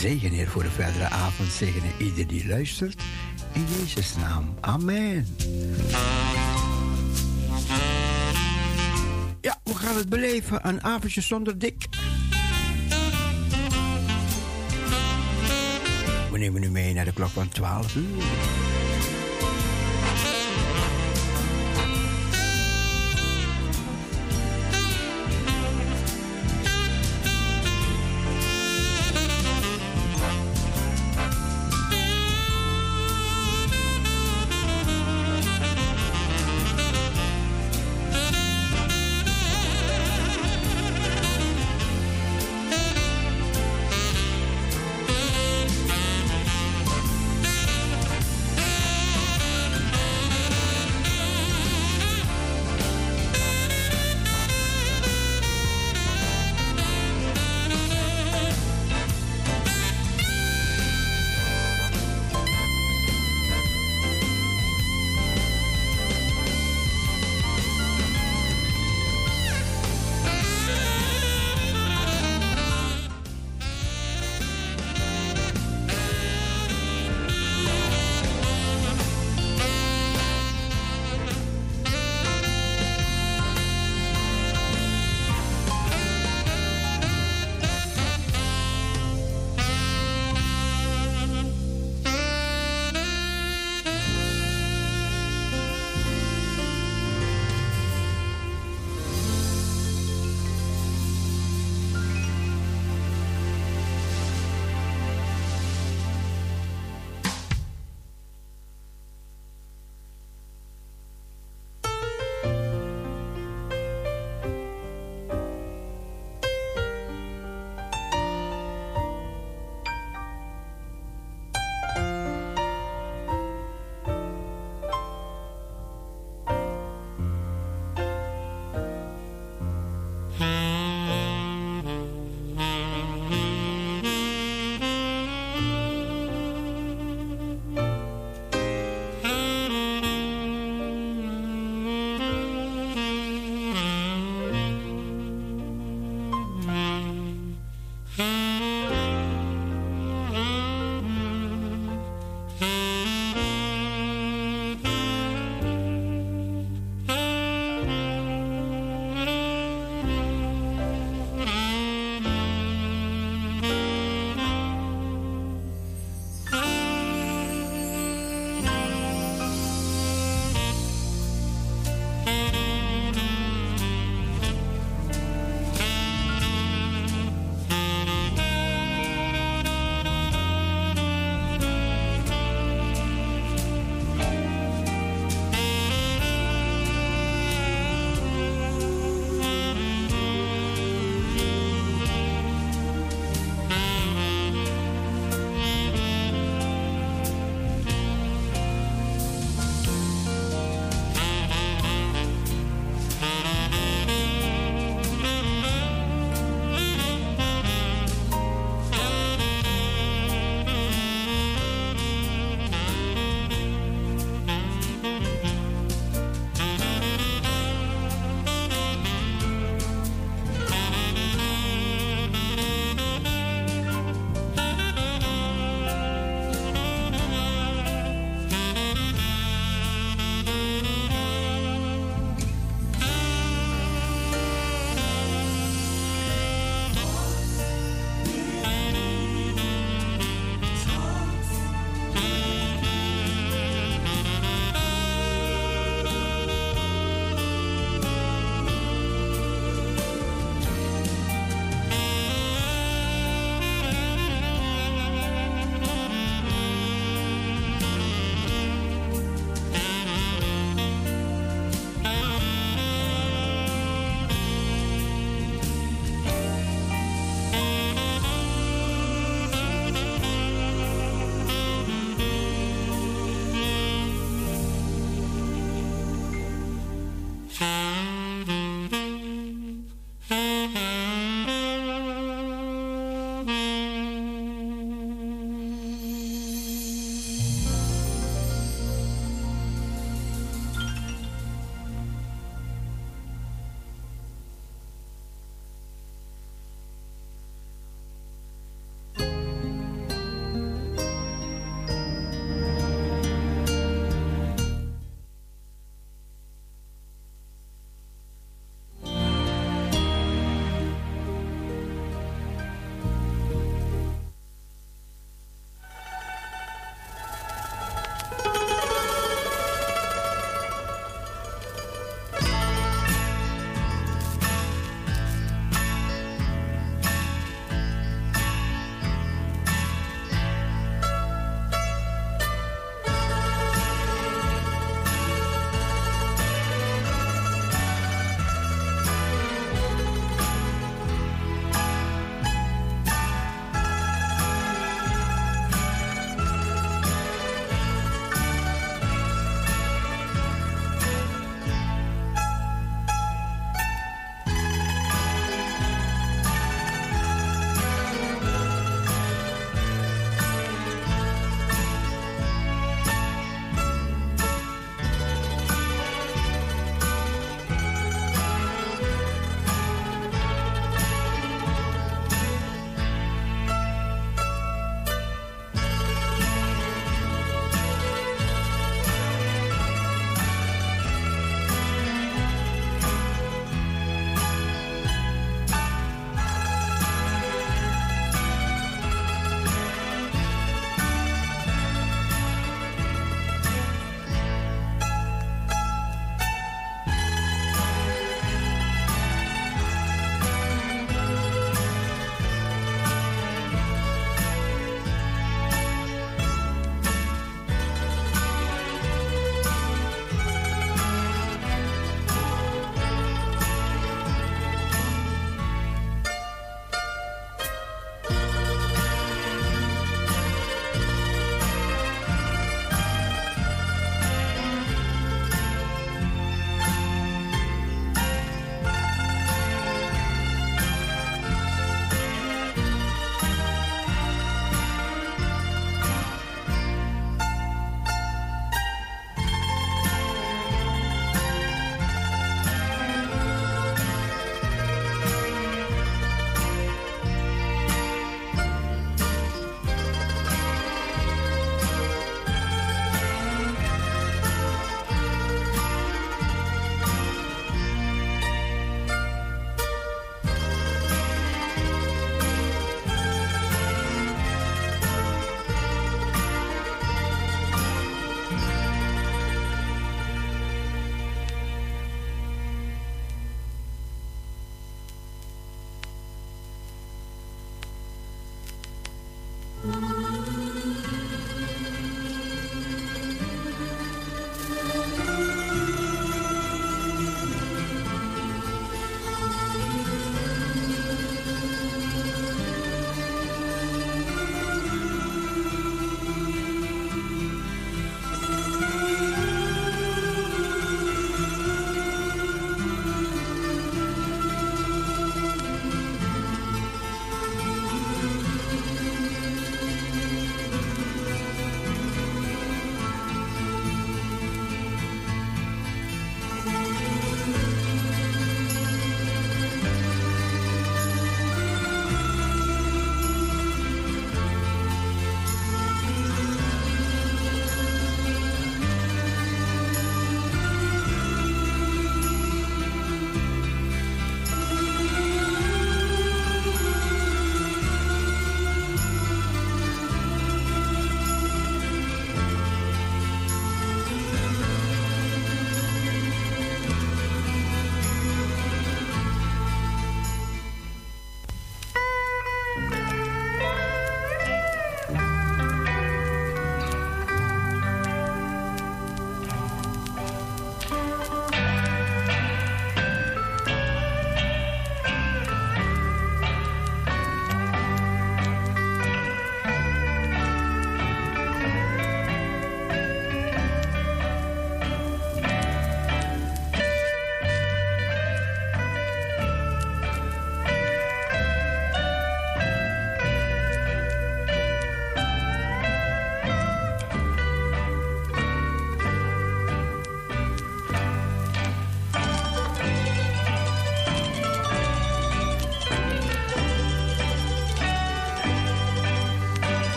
zegen, 0.00 0.30
Heer, 0.30 0.48
voor 0.48 0.62
de 0.62 0.70
verdere 0.70 1.08
avond. 1.08 1.52
Zegenen 1.52 1.90
ieder 1.98 2.26
die 2.26 2.46
luistert. 2.46 3.02
In 3.52 3.64
Jezus' 3.78 4.16
naam. 4.16 4.54
Amen. 4.60 5.26
Ja, 9.40 9.58
we 9.64 9.74
gaan 9.74 9.96
het 9.96 10.08
beleven. 10.08 10.68
Een 10.68 10.82
avondje 10.82 11.20
zonder 11.20 11.58
dik. 11.58 11.88
We 16.30 16.38
nemen 16.38 16.62
u 16.62 16.70
mee 16.70 16.92
naar 16.92 17.04
de 17.04 17.12
klok 17.12 17.28
van 17.28 17.48
12 17.48 17.94
uur. 17.94 18.24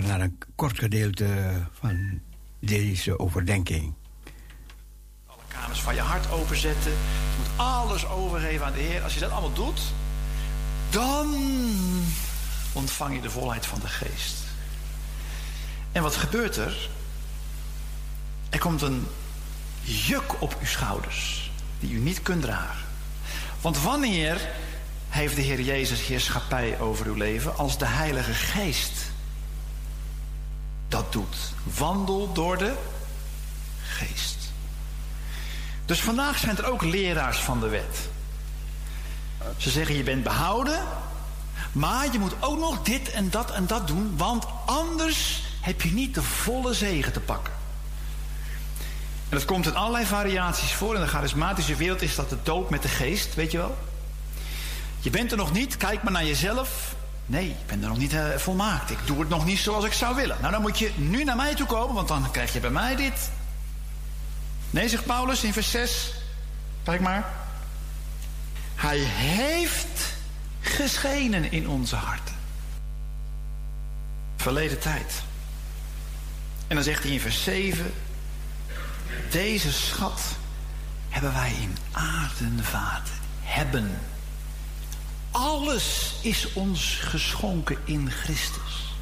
Naar 0.00 0.20
een 0.20 0.38
kort 0.54 0.78
gedeelte 0.78 1.26
van 1.72 2.20
deze 2.58 3.18
overdenking. 3.18 3.94
Alle 5.26 5.42
kamers 5.48 5.80
van 5.80 5.94
je 5.94 6.00
hart 6.00 6.30
openzetten. 6.30 6.90
Je 6.90 7.36
moet 7.38 7.66
alles 7.66 8.06
overgeven 8.06 8.66
aan 8.66 8.72
de 8.72 8.78
Heer. 8.78 9.02
Als 9.02 9.14
je 9.14 9.20
dat 9.20 9.30
allemaal 9.30 9.52
doet, 9.52 9.80
dan 10.90 11.34
ontvang 12.72 13.14
je 13.14 13.20
de 13.20 13.30
volheid 13.30 13.66
van 13.66 13.80
de 13.80 13.88
geest. 13.88 14.36
En 15.92 16.02
wat 16.02 16.16
gebeurt 16.16 16.56
er? 16.56 16.90
Er 18.50 18.58
komt 18.58 18.82
een 18.82 19.06
juk 19.80 20.42
op 20.42 20.56
uw 20.60 20.66
schouders 20.66 21.50
die 21.80 21.92
u 21.92 21.98
niet 21.98 22.22
kunt 22.22 22.42
dragen. 22.42 22.86
Want 23.60 23.82
wanneer 23.82 24.48
heeft 25.08 25.36
de 25.36 25.42
Heer 25.42 25.60
Jezus 25.60 26.06
heerschappij 26.06 26.80
over 26.80 27.06
uw 27.06 27.14
leven? 27.14 27.56
Als 27.56 27.78
de 27.78 27.86
Heilige 27.86 28.34
Geest. 28.34 29.01
Wandel 31.82 32.32
door 32.32 32.58
de 32.58 32.74
Geest. 33.82 34.36
Dus 35.84 36.00
vandaag 36.00 36.38
zijn 36.38 36.56
er 36.56 36.70
ook 36.70 36.82
leraars 36.82 37.38
van 37.38 37.60
de 37.60 37.68
wet. 37.68 38.08
Ze 39.56 39.70
zeggen 39.70 39.96
je 39.96 40.02
bent 40.02 40.22
behouden, 40.22 40.84
maar 41.72 42.12
je 42.12 42.18
moet 42.18 42.34
ook 42.40 42.58
nog 42.58 42.82
dit 42.82 43.10
en 43.10 43.30
dat 43.30 43.50
en 43.50 43.66
dat 43.66 43.86
doen, 43.86 44.16
want 44.16 44.46
anders 44.66 45.42
heb 45.60 45.82
je 45.82 45.92
niet 45.92 46.14
de 46.14 46.22
volle 46.22 46.74
zegen 46.74 47.12
te 47.12 47.20
pakken. 47.20 47.52
En 49.28 49.36
dat 49.38 49.44
komt 49.44 49.66
in 49.66 49.76
allerlei 49.76 50.06
variaties 50.06 50.72
voor. 50.72 50.94
In 50.94 51.00
de 51.00 51.06
charismatische 51.06 51.76
wereld 51.76 52.02
is 52.02 52.14
dat 52.14 52.30
de 52.30 52.38
doop 52.42 52.70
met 52.70 52.82
de 52.82 52.88
geest, 52.88 53.34
weet 53.34 53.50
je 53.50 53.58
wel. 53.58 53.78
Je 54.98 55.10
bent 55.10 55.30
er 55.30 55.36
nog 55.36 55.52
niet, 55.52 55.76
kijk 55.76 56.02
maar 56.02 56.12
naar 56.12 56.26
jezelf. 56.26 56.94
Nee, 57.32 57.48
ik 57.48 57.66
ben 57.66 57.82
er 57.82 57.88
nog 57.88 57.98
niet 57.98 58.12
uh, 58.12 58.36
volmaakt. 58.36 58.90
Ik 58.90 59.06
doe 59.06 59.20
het 59.20 59.28
nog 59.28 59.44
niet 59.44 59.58
zoals 59.58 59.84
ik 59.84 59.92
zou 59.92 60.14
willen. 60.14 60.36
Nou, 60.40 60.52
dan 60.52 60.62
moet 60.62 60.78
je 60.78 60.90
nu 60.96 61.24
naar 61.24 61.36
mij 61.36 61.54
toe 61.54 61.66
komen, 61.66 61.94
want 61.94 62.08
dan 62.08 62.30
krijg 62.30 62.52
je 62.52 62.60
bij 62.60 62.70
mij 62.70 62.96
dit. 62.96 63.30
Nee, 64.70 64.88
zegt 64.88 65.06
Paulus 65.06 65.44
in 65.44 65.52
vers 65.52 65.70
6. 65.70 66.14
Kijk 66.82 67.00
maar. 67.00 67.32
Hij 68.74 68.98
heeft 68.98 70.14
geschenen 70.60 71.52
in 71.52 71.68
onze 71.68 71.96
harten. 71.96 72.34
Verleden 74.36 74.80
tijd. 74.80 75.22
En 76.66 76.74
dan 76.74 76.84
zegt 76.84 77.02
hij 77.02 77.12
in 77.12 77.20
vers 77.20 77.42
7. 77.42 77.92
Deze 79.30 79.72
schat 79.72 80.22
hebben 81.08 81.32
wij 81.32 81.52
in 81.60 81.76
aarden 81.92 82.64
vaten. 82.64 83.14
Hebben. 83.40 83.98
Alles 85.32 86.14
is 86.20 86.52
ons 86.52 86.98
geschonken 87.00 87.78
in 87.84 88.10
Christus. 88.10 88.94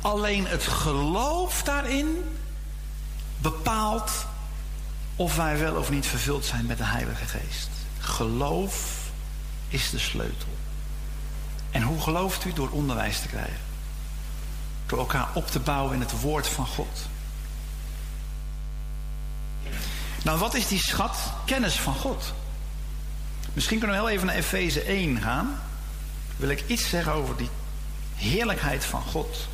Alleen 0.00 0.46
het 0.46 0.62
geloof 0.62 1.62
daarin 1.62 2.38
bepaalt 3.38 4.10
of 5.16 5.36
wij 5.36 5.58
wel 5.58 5.74
of 5.74 5.90
niet 5.90 6.06
vervuld 6.06 6.44
zijn 6.44 6.66
met 6.66 6.78
de 6.78 6.84
Heilige 6.84 7.24
Geest. 7.24 7.68
Geloof 7.98 8.98
is 9.68 9.90
de 9.90 9.98
sleutel. 9.98 10.48
En 11.70 11.82
hoe 11.82 12.00
gelooft 12.00 12.44
u? 12.44 12.52
Door 12.52 12.68
onderwijs 12.70 13.20
te 13.20 13.28
krijgen. 13.28 13.60
Door 14.86 14.98
elkaar 14.98 15.28
op 15.34 15.46
te 15.46 15.60
bouwen 15.60 15.94
in 15.94 16.00
het 16.00 16.20
woord 16.20 16.48
van 16.48 16.66
God. 16.66 17.08
Nou, 20.22 20.38
wat 20.38 20.54
is 20.54 20.68
die 20.68 20.78
schat? 20.78 21.16
Kennis 21.44 21.80
van 21.80 21.94
God. 21.94 22.32
Misschien 23.52 23.78
kunnen 23.78 23.96
we 23.96 24.02
heel 24.02 24.12
even 24.12 24.26
naar 24.26 24.36
Efeze 24.36 24.82
1 24.82 25.20
gaan. 25.20 25.60
Wil 26.36 26.48
ik 26.48 26.64
iets 26.66 26.88
zeggen 26.88 27.12
over 27.12 27.36
die 27.36 27.48
heerlijkheid 28.14 28.84
van 28.84 29.02
God. 29.02 29.48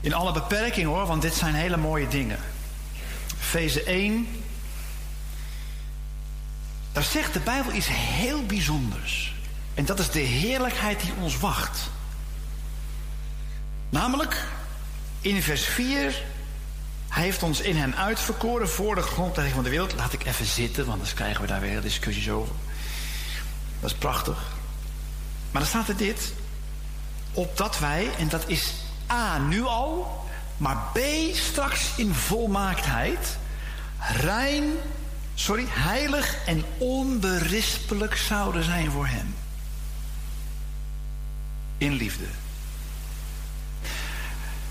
In 0.00 0.14
alle 0.14 0.32
beperking 0.32 0.86
hoor, 0.86 1.06
want 1.06 1.22
dit 1.22 1.34
zijn 1.34 1.54
hele 1.54 1.76
mooie 1.76 2.08
dingen. 2.08 2.38
Efeze 3.40 3.82
1. 3.82 4.28
Daar 6.92 7.02
zegt 7.02 7.32
de 7.32 7.40
Bijbel 7.40 7.72
iets 7.72 7.88
heel 7.90 8.46
bijzonders. 8.46 9.34
En 9.74 9.84
dat 9.84 9.98
is 9.98 10.10
de 10.10 10.20
heerlijkheid 10.20 11.00
die 11.00 11.12
ons 11.20 11.38
wacht. 11.38 11.90
Namelijk, 13.90 14.44
in 15.20 15.42
vers 15.42 15.64
4 15.64 16.22
hij 17.10 17.22
heeft 17.22 17.42
ons 17.42 17.60
in 17.60 17.76
hen 17.76 17.96
uitverkoren 17.96 18.68
voor 18.68 18.94
de 18.94 19.02
grondlegging 19.02 19.54
van 19.54 19.64
de 19.64 19.70
wereld. 19.70 19.94
Laat 19.94 20.12
ik 20.12 20.24
even 20.24 20.46
zitten, 20.46 20.82
want 20.82 20.92
anders 20.92 21.14
krijgen 21.14 21.40
we 21.40 21.46
daar 21.46 21.60
weer 21.60 21.80
discussies 21.80 22.30
over. 22.30 22.54
Dat 23.80 23.90
is 23.90 23.96
prachtig. 23.96 24.38
Maar 25.50 25.60
dan 25.60 25.70
staat 25.70 25.88
er 25.88 25.96
dit. 25.96 26.32
Opdat 27.32 27.78
wij, 27.78 28.10
en 28.18 28.28
dat 28.28 28.44
is 28.46 28.74
A 29.10 29.38
nu 29.38 29.62
al, 29.62 30.24
maar 30.56 30.76
B 30.92 30.98
straks 31.32 31.90
in 31.96 32.14
volmaaktheid, 32.14 33.38
rein, 34.16 34.64
sorry, 35.34 35.64
heilig 35.68 36.46
en 36.46 36.64
onberispelijk 36.78 38.16
zouden 38.16 38.64
zijn 38.64 38.90
voor 38.90 39.06
Hem. 39.06 39.34
In 41.78 41.92
liefde. 41.92 42.24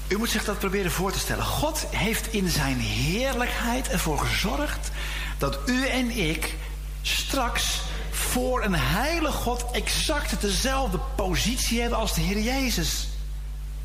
U 0.09 0.17
moet 0.17 0.29
zich 0.29 0.45
dat 0.45 0.59
proberen 0.59 0.91
voor 0.91 1.11
te 1.11 1.19
stellen. 1.19 1.45
God 1.45 1.85
heeft 1.89 2.33
in 2.33 2.49
zijn 2.49 2.79
heerlijkheid 2.79 3.89
ervoor 3.89 4.19
gezorgd 4.19 4.89
dat 5.37 5.59
u 5.65 5.87
en 5.87 6.09
ik 6.09 6.55
straks 7.01 7.81
voor 8.11 8.63
een 8.63 8.75
heilige 8.75 9.37
God 9.37 9.65
exact 9.71 10.41
dezelfde 10.41 10.99
positie 11.15 11.81
hebben 11.81 11.99
als 11.99 12.13
de 12.13 12.21
Heer 12.21 12.39
Jezus 12.39 13.07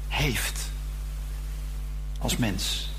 heeft. 0.08 0.60
Als 2.18 2.36
mens. 2.36 2.90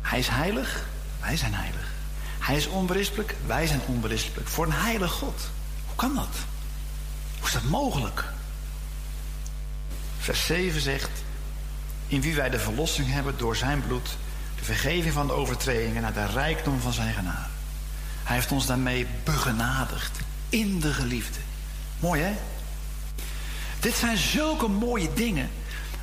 Hij 0.00 0.18
is 0.18 0.28
heilig, 0.28 0.86
wij 1.20 1.36
zijn 1.36 1.54
heilig. 1.54 1.90
Hij 2.38 2.56
is 2.56 2.66
onberispelijk, 2.66 3.36
wij 3.46 3.66
zijn 3.66 3.80
onberispelijk. 3.86 4.48
Voor 4.48 4.64
een 4.66 4.72
heilige 4.72 5.14
God. 5.14 5.40
Hoe 5.86 5.96
kan 5.96 6.14
dat? 6.14 6.36
Hoe 7.38 7.46
is 7.46 7.52
dat 7.52 7.62
mogelijk? 7.62 8.24
Vers 10.18 10.46
7 10.46 10.80
zegt: 10.80 11.10
in 12.12 12.20
wie 12.20 12.34
wij 12.34 12.50
de 12.50 12.58
verlossing 12.58 13.10
hebben 13.10 13.34
door 13.36 13.56
zijn 13.56 13.82
bloed, 13.86 14.16
de 14.58 14.64
vergeving 14.64 15.12
van 15.12 15.26
de 15.26 15.32
overtredingen 15.32 16.02
naar 16.02 16.12
de 16.12 16.26
rijkdom 16.26 16.80
van 16.80 16.92
zijn 16.92 17.14
genade. 17.14 17.50
Hij 18.22 18.36
heeft 18.36 18.52
ons 18.52 18.66
daarmee 18.66 19.06
begenadigd 19.24 20.18
in 20.48 20.80
de 20.80 20.92
geliefde. 20.92 21.38
Mooi 22.00 22.22
hè? 22.22 22.32
Dit 23.80 23.94
zijn 23.94 24.16
zulke 24.16 24.68
mooie 24.68 25.12
dingen. 25.12 25.50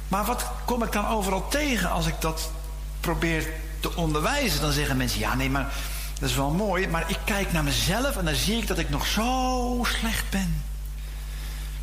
Maar 0.07 0.25
wat 0.25 0.45
kom 0.65 0.83
ik 0.83 0.91
dan 0.91 1.07
overal 1.07 1.47
tegen 1.47 1.89
als 1.89 2.07
ik 2.07 2.15
dat 2.19 2.51
probeer 2.99 3.47
te 3.79 3.95
onderwijzen? 3.95 4.61
Dan 4.61 4.71
zeggen 4.71 4.97
mensen, 4.97 5.19
ja 5.19 5.35
nee, 5.35 5.49
maar 5.49 5.73
dat 6.19 6.29
is 6.29 6.35
wel 6.35 6.51
mooi. 6.51 6.87
Maar 6.87 7.09
ik 7.09 7.19
kijk 7.25 7.51
naar 7.51 7.63
mezelf 7.63 8.17
en 8.17 8.25
dan 8.25 8.35
zie 8.35 8.57
ik 8.57 8.67
dat 8.67 8.77
ik 8.77 8.89
nog 8.89 9.05
zo 9.05 9.85
slecht 9.99 10.29
ben. 10.29 10.63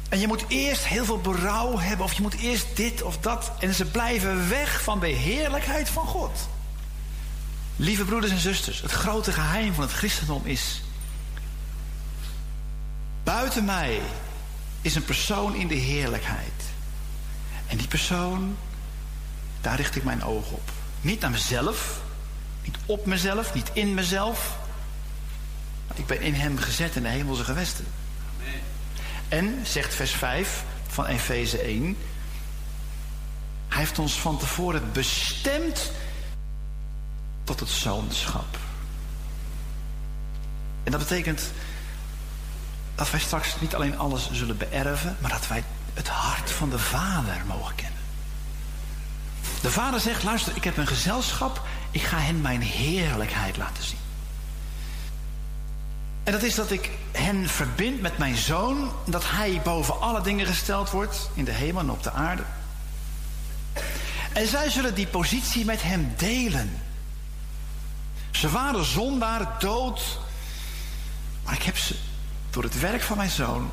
En 0.08 0.20
je 0.20 0.26
moet 0.26 0.44
eerst 0.48 0.86
heel 0.86 1.04
veel 1.04 1.20
berouw 1.20 1.78
hebben, 1.78 2.06
of 2.06 2.12
je 2.12 2.22
moet 2.22 2.34
eerst 2.34 2.66
dit 2.74 3.02
of 3.02 3.18
dat. 3.18 3.52
En 3.58 3.74
ze 3.74 3.84
blijven 3.84 4.48
weg 4.48 4.82
van 4.82 5.00
de 5.00 5.08
heerlijkheid 5.08 5.88
van 5.88 6.06
God. 6.06 6.48
Lieve 7.76 8.04
broeders 8.04 8.32
en 8.32 8.38
zusters, 8.38 8.80
het 8.80 8.92
grote 8.92 9.32
geheim 9.32 9.74
van 9.74 9.84
het 9.84 9.92
christendom 9.92 10.42
is. 10.44 10.82
Buiten 13.22 13.64
mij 13.64 14.00
is 14.80 14.94
een 14.94 15.04
persoon 15.04 15.54
in 15.54 15.66
de 15.66 15.74
heerlijkheid. 15.74 16.62
En 17.66 17.76
die 17.76 17.88
persoon, 17.88 18.56
daar 19.60 19.76
richt 19.76 19.96
ik 19.96 20.04
mijn 20.04 20.24
oog 20.24 20.50
op. 20.50 20.70
Niet 21.00 21.20
naar 21.20 21.30
mezelf, 21.30 22.00
niet 22.62 22.76
op 22.86 23.06
mezelf, 23.06 23.54
niet 23.54 23.70
in 23.72 23.94
mezelf. 23.94 24.58
Ik 25.94 26.06
ben 26.06 26.20
in 26.20 26.34
hem 26.34 26.58
gezet 26.58 26.96
in 26.96 27.02
de 27.02 27.08
hemelse 27.08 27.44
gewesten. 27.44 27.86
En, 29.28 29.60
zegt 29.62 29.94
vers 29.94 30.10
5 30.10 30.64
van 30.86 31.06
Efeze 31.06 31.58
1, 31.58 31.96
hij 33.68 33.78
heeft 33.78 33.98
ons 33.98 34.20
van 34.20 34.38
tevoren 34.38 34.92
bestemd 34.92 35.92
tot 37.44 37.60
het 37.60 37.68
zoonschap. 37.68 38.58
En 40.84 40.90
dat 40.90 41.00
betekent 41.00 41.50
dat 42.94 43.10
wij 43.10 43.20
straks 43.20 43.60
niet 43.60 43.74
alleen 43.74 43.98
alles 43.98 44.30
zullen 44.32 44.56
beërven, 44.56 45.16
maar 45.20 45.30
dat 45.30 45.48
wij 45.48 45.64
het 45.94 46.08
hart 46.08 46.50
van 46.50 46.70
de 46.70 46.78
Vader 46.78 47.46
mogen 47.46 47.74
kennen. 47.74 48.00
De 49.62 49.70
Vader 49.70 50.00
zegt, 50.00 50.22
luister, 50.22 50.56
ik 50.56 50.64
heb 50.64 50.76
een 50.76 50.86
gezelschap, 50.86 51.62
ik 51.90 52.02
ga 52.02 52.18
hen 52.18 52.40
mijn 52.40 52.62
heerlijkheid 52.62 53.56
laten 53.56 53.84
zien. 53.84 54.05
En 56.26 56.32
dat 56.32 56.42
is 56.42 56.54
dat 56.54 56.70
ik 56.70 56.90
hen 57.12 57.48
verbind 57.48 58.00
met 58.00 58.18
mijn 58.18 58.36
zoon. 58.36 58.92
Dat 59.04 59.30
hij 59.30 59.60
boven 59.64 60.00
alle 60.00 60.20
dingen 60.20 60.46
gesteld 60.46 60.90
wordt. 60.90 61.30
In 61.34 61.44
de 61.44 61.52
hemel 61.52 61.80
en 61.80 61.90
op 61.90 62.02
de 62.02 62.12
aarde. 62.12 62.42
En 64.32 64.46
zij 64.46 64.70
zullen 64.70 64.94
die 64.94 65.06
positie 65.06 65.64
met 65.64 65.82
hem 65.82 66.12
delen. 66.16 66.82
Ze 68.30 68.50
waren 68.50 68.84
zondaar, 68.84 69.56
dood. 69.58 70.18
Maar 71.44 71.54
ik 71.54 71.62
heb 71.62 71.78
ze 71.78 71.94
door 72.50 72.62
het 72.62 72.80
werk 72.80 73.02
van 73.02 73.16
mijn 73.16 73.30
zoon 73.30 73.70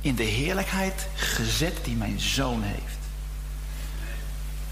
in 0.00 0.14
de 0.14 0.22
heerlijkheid 0.22 1.06
gezet 1.14 1.84
die 1.84 1.96
mijn 1.96 2.20
zoon 2.20 2.62
heeft. 2.62 2.98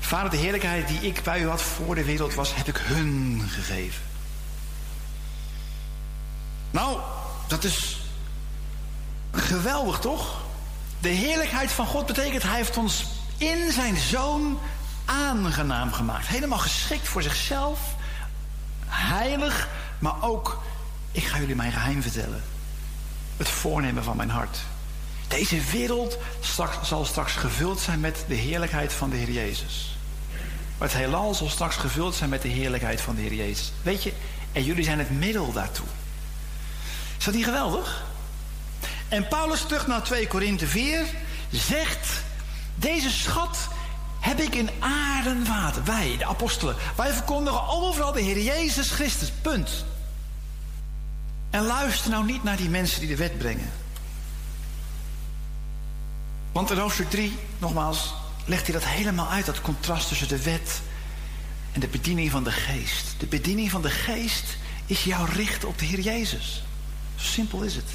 Vader, 0.01 0.31
de 0.31 0.37
heerlijkheid 0.37 0.89
die 0.89 1.01
ik 1.01 1.23
bij 1.23 1.41
u 1.41 1.49
had 1.49 1.63
voor 1.63 1.95
de 1.95 2.05
wereld 2.05 2.35
was, 2.35 2.55
heb 2.55 2.69
ik 2.69 2.77
hun 2.77 3.43
gegeven. 3.49 4.06
Nou, 6.77 6.99
dat 7.47 7.64
is 7.64 8.01
geweldig 9.33 9.99
toch? 9.99 10.43
De 10.99 11.09
heerlijkheid 11.09 11.72
van 11.72 11.87
God 11.87 12.07
betekent, 12.07 12.43
hij 12.43 12.57
heeft 12.57 12.77
ons 12.77 13.05
in 13.37 13.72
zijn 13.72 13.97
zoon 13.97 14.59
aangenaam 15.05 15.93
gemaakt. 15.93 16.27
Helemaal 16.27 16.59
geschikt 16.59 17.09
voor 17.09 17.22
zichzelf. 17.22 17.81
Heilig, 18.87 19.68
maar 19.99 20.22
ook, 20.22 20.62
ik 21.12 21.24
ga 21.24 21.39
jullie 21.39 21.55
mijn 21.55 21.72
geheim 21.72 22.03
vertellen. 22.03 22.43
Het 23.37 23.49
voornemen 23.49 24.05
van 24.05 24.16
mijn 24.16 24.31
hart. 24.31 24.59
Deze 25.29 25.61
wereld 25.61 26.18
straks, 26.41 26.89
zal 26.89 27.05
straks 27.05 27.33
gevuld 27.33 27.81
zijn 27.81 28.01
met 28.01 28.24
de 28.29 28.35
heerlijkheid 28.35 28.93
van 28.93 29.11
de 29.11 29.16
Heer 29.16 29.31
Jezus. 29.31 29.99
Het 30.79 30.93
heelal 30.93 31.35
zal 31.35 31.49
straks 31.49 31.77
gevuld 31.77 32.14
zijn 32.14 32.31
met 32.31 32.43
de 32.43 32.49
heerlijkheid 32.49 33.01
van 33.01 33.14
de 33.14 33.20
Heer 33.20 33.35
Jezus. 33.35 33.72
Weet 33.83 34.03
je, 34.03 34.12
en 34.53 34.64
jullie 34.64 34.85
zijn 34.85 34.99
het 34.99 35.11
middel 35.11 35.53
daartoe. 35.53 35.87
Is 37.19 37.25
dat 37.25 37.35
niet 37.35 37.45
geweldig? 37.45 38.05
En 39.09 39.29
Paulus 39.29 39.61
terug 39.61 39.87
naar 39.87 40.03
2 40.03 40.27
Korinthe 40.27 40.67
4 40.67 41.07
zegt... 41.51 42.25
Deze 42.77 43.11
schat 43.11 43.69
heb 44.21 44.41
ik 44.41 44.55
in 44.55 44.71
aarde 44.79 45.31
en 45.31 45.47
water. 45.47 45.85
Wij, 45.85 46.17
de 46.17 46.27
apostelen. 46.27 46.77
Wij 46.97 47.12
verkondigen 47.12 47.69
overal 47.69 48.12
de 48.12 48.21
Heer 48.21 48.41
Jezus 48.41 48.91
Christus. 48.91 49.31
Punt. 49.43 49.85
En 51.51 51.67
luister 51.67 52.11
nou 52.11 52.25
niet 52.25 52.43
naar 52.43 52.57
die 52.57 52.69
mensen 52.69 53.01
die 53.01 53.09
de 53.09 53.17
wet 53.17 53.39
brengen. 53.39 53.73
Want 56.53 56.71
in 56.71 56.79
hoofdstuk 56.79 57.11
3, 57.11 57.39
nogmaals, 57.59 58.14
legt 58.45 58.67
hij 58.67 58.73
dat 58.73 58.85
helemaal 58.85 59.31
uit. 59.31 59.47
Dat 59.47 59.61
contrast 59.61 60.09
tussen 60.09 60.29
de 60.29 60.43
wet 60.43 60.81
en 61.73 61.81
de 61.81 61.89
bediening 61.89 62.31
van 62.31 62.45
de 62.45 62.53
geest. 62.53 63.14
De 63.19 63.27
bediening 63.27 63.71
van 63.71 63.83
de 63.83 63.91
geest 63.91 64.57
is 64.87 65.05
jou 65.05 65.31
richten 65.31 65.69
op 65.69 65.79
de 65.79 65.85
Heer 65.85 66.01
Jezus. 66.01 66.64
Zo 67.17 67.27
simpel 67.27 67.62
is 67.62 67.77
het. 67.77 67.91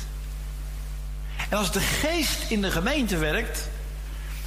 En 1.49 1.57
als 1.57 1.72
de 1.72 1.80
geest 1.80 2.39
in 2.47 2.61
de 2.61 2.72
gemeente 2.72 3.17
werkt, 3.17 3.69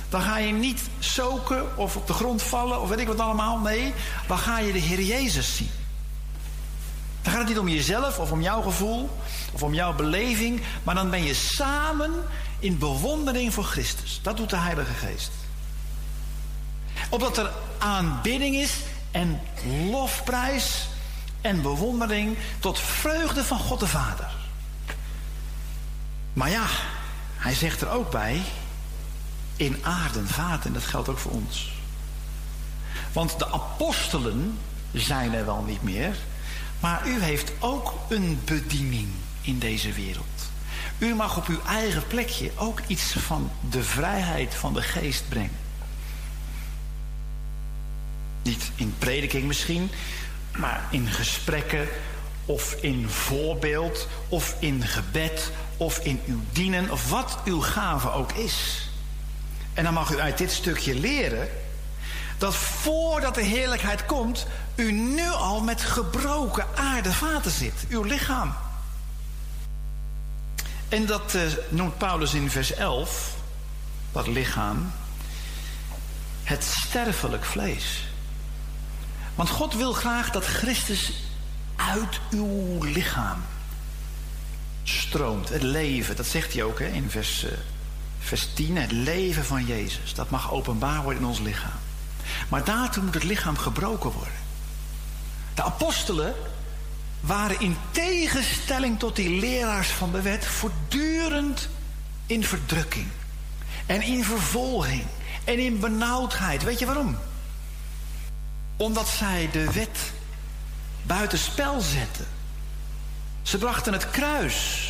dan 0.09 0.22
ga 0.22 0.39
je 0.39 0.53
niet 0.53 0.81
zoken 0.99 1.77
of 1.77 1.97
op 1.97 2.07
de 2.07 2.12
grond 2.12 2.43
vallen 2.43 2.81
of 2.81 2.89
weet 2.89 3.01
ik 3.01 3.07
wat 3.07 3.18
allemaal. 3.18 3.59
Nee, 3.59 3.95
dan 4.27 4.39
ga 4.39 4.59
je 4.59 4.72
de 4.72 4.79
Heer 4.79 5.01
Jezus 5.01 5.57
zien. 5.57 5.70
Dan 7.22 7.33
gaat 7.33 7.41
het 7.41 7.51
niet 7.51 7.59
om 7.59 7.68
jezelf 7.68 8.18
of 8.18 8.33
om 8.33 8.43
jouw 8.43 8.62
gevoel 8.62 9.11
of 9.53 9.62
om 9.62 9.75
jouw 9.75 9.95
beleving, 9.95 10.62
maar 10.83 10.95
dan 10.95 11.11
ben 11.11 11.25
je 11.25 11.35
samen 11.35 12.12
in 12.59 12.79
bewondering 12.79 13.55
voor 13.55 13.64
Christus. 13.64 14.20
Dat 14.22 14.37
doet 14.37 14.51
de 14.51 14.57
Heilige 14.57 14.93
Geest. 14.93 15.31
Opdat 17.09 17.39
er 17.39 17.51
aanbidding 17.79 18.57
is 18.57 18.77
en 19.11 19.41
lofprijs 19.91 20.89
en 21.41 21.62
bewondering 21.62 22.39
tot 22.59 22.81
vreugde 22.81 23.45
van 23.45 23.59
God 23.59 23.81
de 23.81 23.87
Vader. 23.87 24.43
Maar 26.35 26.51
ja, 26.51 26.66
hij 27.37 27.55
zegt 27.55 27.80
er 27.80 27.91
ook 27.91 28.11
bij, 28.11 28.43
in 29.57 29.78
aarde 29.82 30.18
en 30.18 30.28
vaten, 30.28 30.72
dat 30.72 30.85
geldt 30.85 31.09
ook 31.09 31.18
voor 31.18 31.32
ons. 31.32 31.72
Want 33.12 33.39
de 33.39 33.53
apostelen 33.53 34.59
zijn 34.93 35.35
er 35.35 35.45
wel 35.45 35.62
niet 35.62 35.82
meer, 35.82 36.16
maar 36.80 37.09
u 37.09 37.22
heeft 37.22 37.53
ook 37.59 37.95
een 38.09 38.41
bediening 38.45 39.09
in 39.41 39.59
deze 39.59 39.93
wereld. 39.93 40.24
U 40.99 41.14
mag 41.14 41.37
op 41.37 41.47
uw 41.47 41.61
eigen 41.66 42.07
plekje 42.07 42.51
ook 42.57 42.80
iets 42.87 43.12
van 43.18 43.51
de 43.70 43.82
vrijheid 43.82 44.55
van 44.55 44.74
de 44.74 44.82
geest 44.82 45.28
brengen. 45.28 45.59
Niet 48.43 48.70
in 48.74 48.95
prediking 48.99 49.45
misschien, 49.45 49.91
maar 50.57 50.85
in 50.91 51.07
gesprekken 51.07 51.89
of 52.45 52.76
in 52.80 53.09
voorbeeld 53.09 54.09
of 54.28 54.57
in 54.59 54.82
gebed 54.82 55.53
of 55.77 55.99
in 55.99 56.20
uw 56.27 56.41
dienen 56.53 56.91
of 56.91 57.11
wat 57.11 57.39
uw 57.45 57.61
gave 57.61 58.11
ook 58.11 58.33
is. 58.33 58.89
En 59.75 59.85
dan 59.85 59.95
mag 59.95 60.11
u 60.11 60.20
uit 60.20 60.39
dit 60.39 60.53
stukje 60.53 60.95
leren 60.95 61.49
dat 62.39 62.57
voordat 62.57 63.35
de 63.35 63.43
heerlijkheid 63.43 64.07
komt, 64.07 64.47
u 64.75 64.93
nu 64.93 65.29
al 65.29 65.61
met 65.61 65.81
gebroken 65.83 66.66
aardevaten 66.75 67.51
zit, 67.51 67.85
uw 67.89 68.03
lichaam. 68.03 68.55
En 70.89 71.07
dat 71.07 71.35
uh, 71.35 71.43
noemt 71.68 71.99
Paulus 71.99 72.35
in 72.35 72.51
vers 72.51 72.75
11, 72.75 73.35
dat 74.12 74.27
lichaam, 74.27 74.93
het 76.43 76.64
sterfelijk 76.64 77.45
vlees. 77.45 78.09
Want 79.35 79.49
God 79.49 79.75
wil 79.75 79.93
graag 79.93 80.31
dat 80.31 80.45
Christus 80.45 81.12
uit 81.77 82.20
uw 82.31 82.83
lichaam 82.83 83.45
stroomt. 84.85 85.49
Het 85.49 85.62
leven, 85.62 86.16
dat 86.16 86.26
zegt 86.26 86.53
hij 86.53 86.62
ook 86.62 86.78
hè, 86.78 86.87
in 86.87 87.11
vers, 87.11 87.45
uh, 87.45 87.51
vers 88.18 88.49
10. 88.55 88.76
Het 88.76 88.93
leven 88.93 89.45
van 89.45 89.66
Jezus, 89.66 90.14
dat 90.14 90.30
mag 90.30 90.53
openbaar 90.53 91.03
worden 91.03 91.22
in 91.22 91.28
ons 91.28 91.41
lichaam. 91.41 91.78
Maar 92.49 92.64
daartoe 92.64 93.03
moet 93.03 93.14
het 93.14 93.24
lichaam 93.24 93.57
gebroken 93.57 94.11
worden. 94.11 94.43
De 95.55 95.62
apostelen 95.62 96.35
waren 97.20 97.61
in 97.61 97.76
tegenstelling 97.91 98.99
tot 98.99 99.16
die 99.16 99.41
leraars 99.41 99.89
van 99.89 100.12
de 100.12 100.22
wet 100.22 100.47
voortdurend 100.47 101.68
in 102.26 102.45
verdrukking. 102.45 103.07
En 103.87 104.03
in 104.03 104.24
vervolging. 104.24 105.05
En 105.45 105.59
in 105.59 105.80
benauwdheid. 105.80 106.62
Weet 106.62 106.78
je 106.78 106.87
waarom? 106.87 107.18
Omdat 108.76 109.09
zij 109.09 109.49
de 109.53 109.72
wet 109.72 110.12
buitenspel 111.03 111.80
zetten. 111.80 112.26
Ze 113.45 113.59
brachten 113.59 113.92
het 113.92 114.11
kruis 114.11 114.88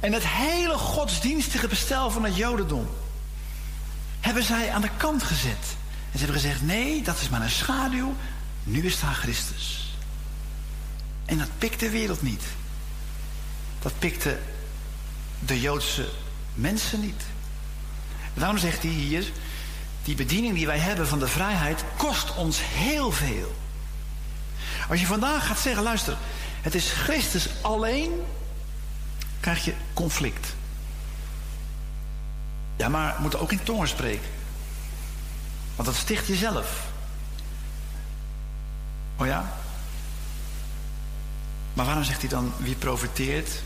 en 0.00 0.12
het 0.12 0.26
hele 0.26 0.78
godsdienstige 0.78 1.68
bestel 1.68 2.10
van 2.10 2.24
het 2.24 2.36
Jodendom 2.36 2.88
hebben 4.20 4.42
zij 4.42 4.72
aan 4.72 4.80
de 4.80 4.90
kant 4.96 5.22
gezet. 5.22 5.76
En 6.12 6.18
ze 6.18 6.24
hebben 6.24 6.40
gezegd: 6.40 6.62
nee, 6.62 7.02
dat 7.02 7.20
is 7.20 7.28
maar 7.28 7.42
een 7.42 7.50
schaduw. 7.50 8.14
Nu 8.64 8.86
is 8.86 9.00
daar 9.00 9.14
Christus. 9.14 9.94
En 11.24 11.38
dat 11.38 11.48
pikte 11.58 11.84
de 11.84 11.90
wereld 11.90 12.22
niet. 12.22 12.42
Dat 13.78 13.92
pikte 13.98 14.38
de 15.38 15.60
Joodse 15.60 16.08
mensen 16.54 17.00
niet. 17.00 17.22
Daarom 18.34 18.58
zegt 18.58 18.82
hij 18.82 18.90
hier: 18.90 19.32
die 20.04 20.14
bediening 20.14 20.54
die 20.54 20.66
wij 20.66 20.78
hebben 20.78 21.08
van 21.08 21.18
de 21.18 21.28
vrijheid 21.28 21.84
kost 21.96 22.34
ons 22.34 22.58
heel 22.62 23.12
veel. 23.12 23.56
Als 24.88 25.00
je 25.00 25.06
vandaag 25.06 25.46
gaat 25.46 25.58
zeggen: 25.58 25.82
luister, 25.82 26.16
het 26.62 26.74
is 26.74 26.90
Christus 26.90 27.48
alleen, 27.60 28.10
krijg 29.40 29.64
je 29.64 29.74
conflict. 29.94 30.54
Ja, 32.76 32.88
maar 32.88 33.14
we 33.14 33.20
moeten 33.20 33.40
ook 33.40 33.52
in 33.52 33.62
tongen 33.62 33.88
spreken. 33.88 34.28
Want 35.76 35.88
dat 35.88 35.96
sticht 35.96 36.26
jezelf. 36.26 36.86
Oh 39.16 39.26
ja? 39.26 39.58
Maar 41.72 41.86
waarom 41.86 42.04
zegt 42.04 42.20
hij 42.20 42.28
dan 42.28 42.52
wie 42.56 42.74
profiteert? 42.74 43.62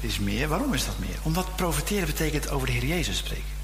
Is 0.00 0.18
meer. 0.18 0.48
Waarom 0.48 0.74
is 0.74 0.84
dat 0.84 0.98
meer? 0.98 1.18
Omdat 1.22 1.56
profiteren 1.56 2.06
betekent 2.06 2.50
over 2.50 2.66
de 2.66 2.72
Heer 2.72 2.84
Jezus 2.84 3.16
spreken. 3.16 3.54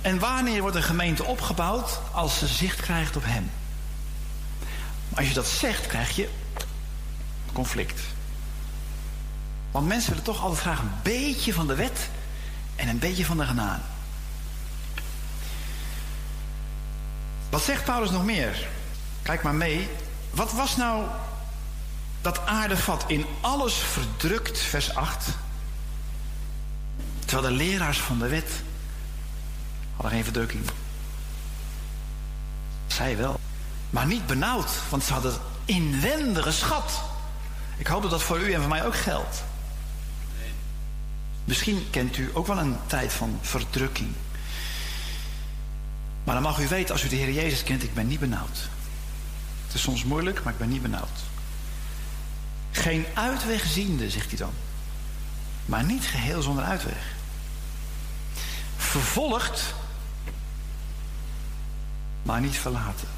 En 0.00 0.18
wanneer 0.18 0.60
wordt 0.60 0.76
een 0.76 0.82
gemeente 0.82 1.24
opgebouwd? 1.24 2.00
Als 2.12 2.38
ze 2.38 2.46
zicht 2.46 2.80
krijgt 2.80 3.16
op 3.16 3.24
Hem. 3.24 3.50
Als 5.14 5.28
je 5.28 5.34
dat 5.34 5.46
zegt, 5.46 5.86
krijg 5.86 6.16
je 6.16 6.28
conflict. 7.52 8.00
Want 9.70 9.86
mensen 9.86 10.08
willen 10.08 10.24
toch 10.24 10.42
altijd 10.42 10.60
graag 10.60 10.78
een 10.78 10.92
beetje 11.02 11.52
van 11.52 11.66
de 11.66 11.74
wet 11.74 12.08
en 12.76 12.88
een 12.88 12.98
beetje 12.98 13.24
van 13.24 13.36
de 13.36 13.44
genade. 13.44 13.82
Wat 17.50 17.62
zegt 17.62 17.84
Paulus 17.84 18.10
nog 18.10 18.24
meer? 18.24 18.68
Kijk 19.22 19.42
maar 19.42 19.54
mee. 19.54 19.88
Wat 20.30 20.52
was 20.52 20.76
nou 20.76 21.04
dat 22.20 22.46
aardevat 22.46 23.04
in 23.06 23.26
alles 23.40 23.74
verdrukt, 23.74 24.58
vers 24.58 24.94
8? 24.94 25.28
Terwijl 27.24 27.48
de 27.48 27.64
leraars 27.64 28.00
van 28.00 28.18
de 28.18 28.28
wet 28.28 28.50
hadden 29.92 30.12
geen 30.12 30.24
verdrukking. 30.24 30.64
Zij 32.86 33.16
wel. 33.16 33.40
Maar 33.94 34.06
niet 34.06 34.26
benauwd, 34.26 34.70
want 34.88 35.04
ze 35.04 35.12
hadden 35.12 35.34
inwendige 35.64 36.52
schat. 36.52 37.02
Ik 37.76 37.86
hoop 37.86 38.02
dat 38.02 38.10
dat 38.10 38.22
voor 38.22 38.40
u 38.40 38.52
en 38.52 38.60
voor 38.60 38.68
mij 38.68 38.86
ook 38.86 38.96
geldt. 38.96 39.44
Misschien 41.44 41.86
kent 41.90 42.16
u 42.16 42.30
ook 42.32 42.46
wel 42.46 42.58
een 42.58 42.76
tijd 42.86 43.12
van 43.12 43.38
verdrukking. 43.40 44.10
Maar 46.24 46.34
dan 46.34 46.42
mag 46.42 46.58
u 46.58 46.68
weten, 46.68 46.92
als 46.92 47.04
u 47.04 47.08
de 47.08 47.16
Heer 47.16 47.32
Jezus 47.32 47.62
kent, 47.62 47.82
ik 47.82 47.94
ben 47.94 48.06
niet 48.06 48.20
benauwd. 48.20 48.68
Het 49.66 49.74
is 49.74 49.82
soms 49.82 50.04
moeilijk, 50.04 50.44
maar 50.44 50.52
ik 50.52 50.58
ben 50.58 50.68
niet 50.68 50.82
benauwd. 50.82 51.20
Geen 52.70 53.06
uitweg 53.14 53.64
ziende, 53.64 54.10
zegt 54.10 54.28
hij 54.28 54.38
dan. 54.38 54.52
Maar 55.66 55.84
niet 55.84 56.04
geheel 56.04 56.42
zonder 56.42 56.64
uitweg. 56.64 57.14
Vervolgd 58.76 59.74
maar 62.22 62.40
niet 62.40 62.56
verlaten. 62.56 63.08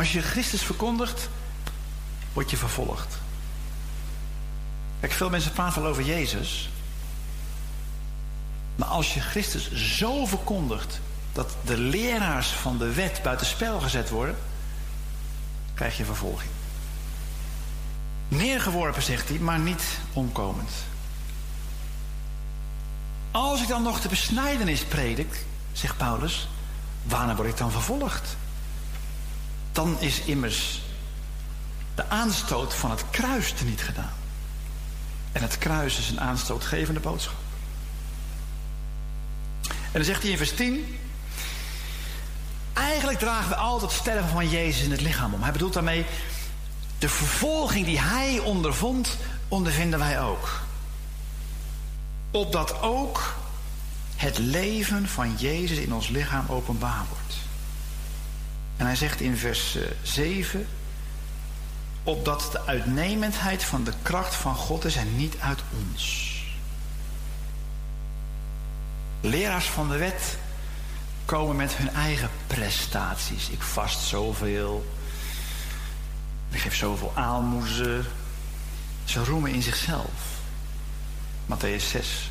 Als 0.00 0.12
je 0.12 0.22
Christus 0.22 0.62
verkondigt, 0.62 1.28
word 2.32 2.50
je 2.50 2.56
vervolgd. 2.56 3.18
Kijk, 5.00 5.12
veel 5.12 5.30
mensen 5.30 5.52
praten 5.52 5.82
wel 5.82 5.90
over 5.90 6.02
Jezus. 6.02 6.70
Maar 8.76 8.88
als 8.88 9.14
je 9.14 9.20
Christus 9.20 9.72
zo 9.72 10.26
verkondigt 10.26 11.00
dat 11.32 11.56
de 11.64 11.76
leraars 11.76 12.48
van 12.48 12.78
de 12.78 12.92
wet 12.92 13.20
buitenspel 13.22 13.80
gezet 13.80 14.10
worden, 14.10 14.36
krijg 15.74 15.96
je 15.96 16.04
vervolging. 16.04 16.50
Neergeworpen, 18.28 19.02
zegt 19.02 19.28
hij, 19.28 19.38
maar 19.38 19.58
niet 19.58 19.84
omkomend. 20.12 20.70
Als 23.30 23.62
ik 23.62 23.68
dan 23.68 23.82
nog 23.82 24.00
de 24.00 24.08
besnijdenis 24.08 24.84
predik, 24.84 25.44
zegt 25.72 25.96
Paulus, 25.96 26.48
waarna 27.02 27.36
word 27.36 27.48
ik 27.48 27.56
dan 27.56 27.70
vervolgd? 27.70 28.36
Dan 29.72 30.00
is 30.00 30.20
immers 30.20 30.80
de 31.94 32.08
aanstoot 32.08 32.74
van 32.74 32.90
het 32.90 33.04
kruis 33.10 33.52
te 33.52 33.64
niet 33.64 33.82
gedaan. 33.82 34.12
En 35.32 35.42
het 35.42 35.58
kruis 35.58 35.98
is 35.98 36.10
een 36.10 36.20
aanstootgevende 36.20 37.00
boodschap. 37.00 37.34
En 39.66 39.92
dan 39.92 40.04
zegt 40.04 40.22
hij 40.22 40.30
in 40.30 40.36
vers 40.36 40.54
10. 40.54 40.98
Eigenlijk 42.72 43.18
dragen 43.18 43.48
we 43.48 43.54
altijd 43.54 43.90
het 43.90 44.00
sterven 44.00 44.30
van 44.30 44.48
Jezus 44.48 44.82
in 44.82 44.90
het 44.90 45.00
lichaam 45.00 45.34
om. 45.34 45.42
Hij 45.42 45.52
bedoelt 45.52 45.72
daarmee. 45.72 46.04
De 46.98 47.08
vervolging 47.08 47.86
die 47.86 48.00
hij 48.00 48.38
ondervond, 48.38 49.16
ondervinden 49.48 49.98
wij 49.98 50.20
ook. 50.20 50.60
Opdat 52.30 52.80
ook 52.80 53.34
het 54.16 54.38
leven 54.38 55.08
van 55.08 55.36
Jezus 55.36 55.78
in 55.78 55.94
ons 55.94 56.08
lichaam 56.08 56.44
openbaar 56.48 57.04
wordt. 57.08 57.49
En 58.80 58.86
hij 58.86 58.96
zegt 58.96 59.20
in 59.20 59.36
vers 59.36 59.76
7 60.02 60.66
opdat 62.02 62.48
de 62.52 62.66
uitnemendheid 62.66 63.64
van 63.64 63.84
de 63.84 63.92
kracht 64.02 64.34
van 64.34 64.54
God 64.54 64.84
is 64.84 64.96
en 64.96 65.16
niet 65.16 65.36
uit 65.40 65.60
ons. 65.82 66.34
Leraars 69.20 69.66
van 69.66 69.88
de 69.88 69.96
wet 69.96 70.38
komen 71.24 71.56
met 71.56 71.76
hun 71.76 71.90
eigen 71.90 72.30
prestaties. 72.46 73.48
Ik 73.48 73.62
vast 73.62 74.00
zoveel. 74.00 74.94
Ik 76.50 76.60
geef 76.60 76.74
zoveel 76.74 77.12
aalmoezen. 77.14 78.06
Ze 79.04 79.24
roemen 79.24 79.52
in 79.52 79.62
zichzelf. 79.62 80.10
Matthäus 81.46 81.84
6. 81.90 82.30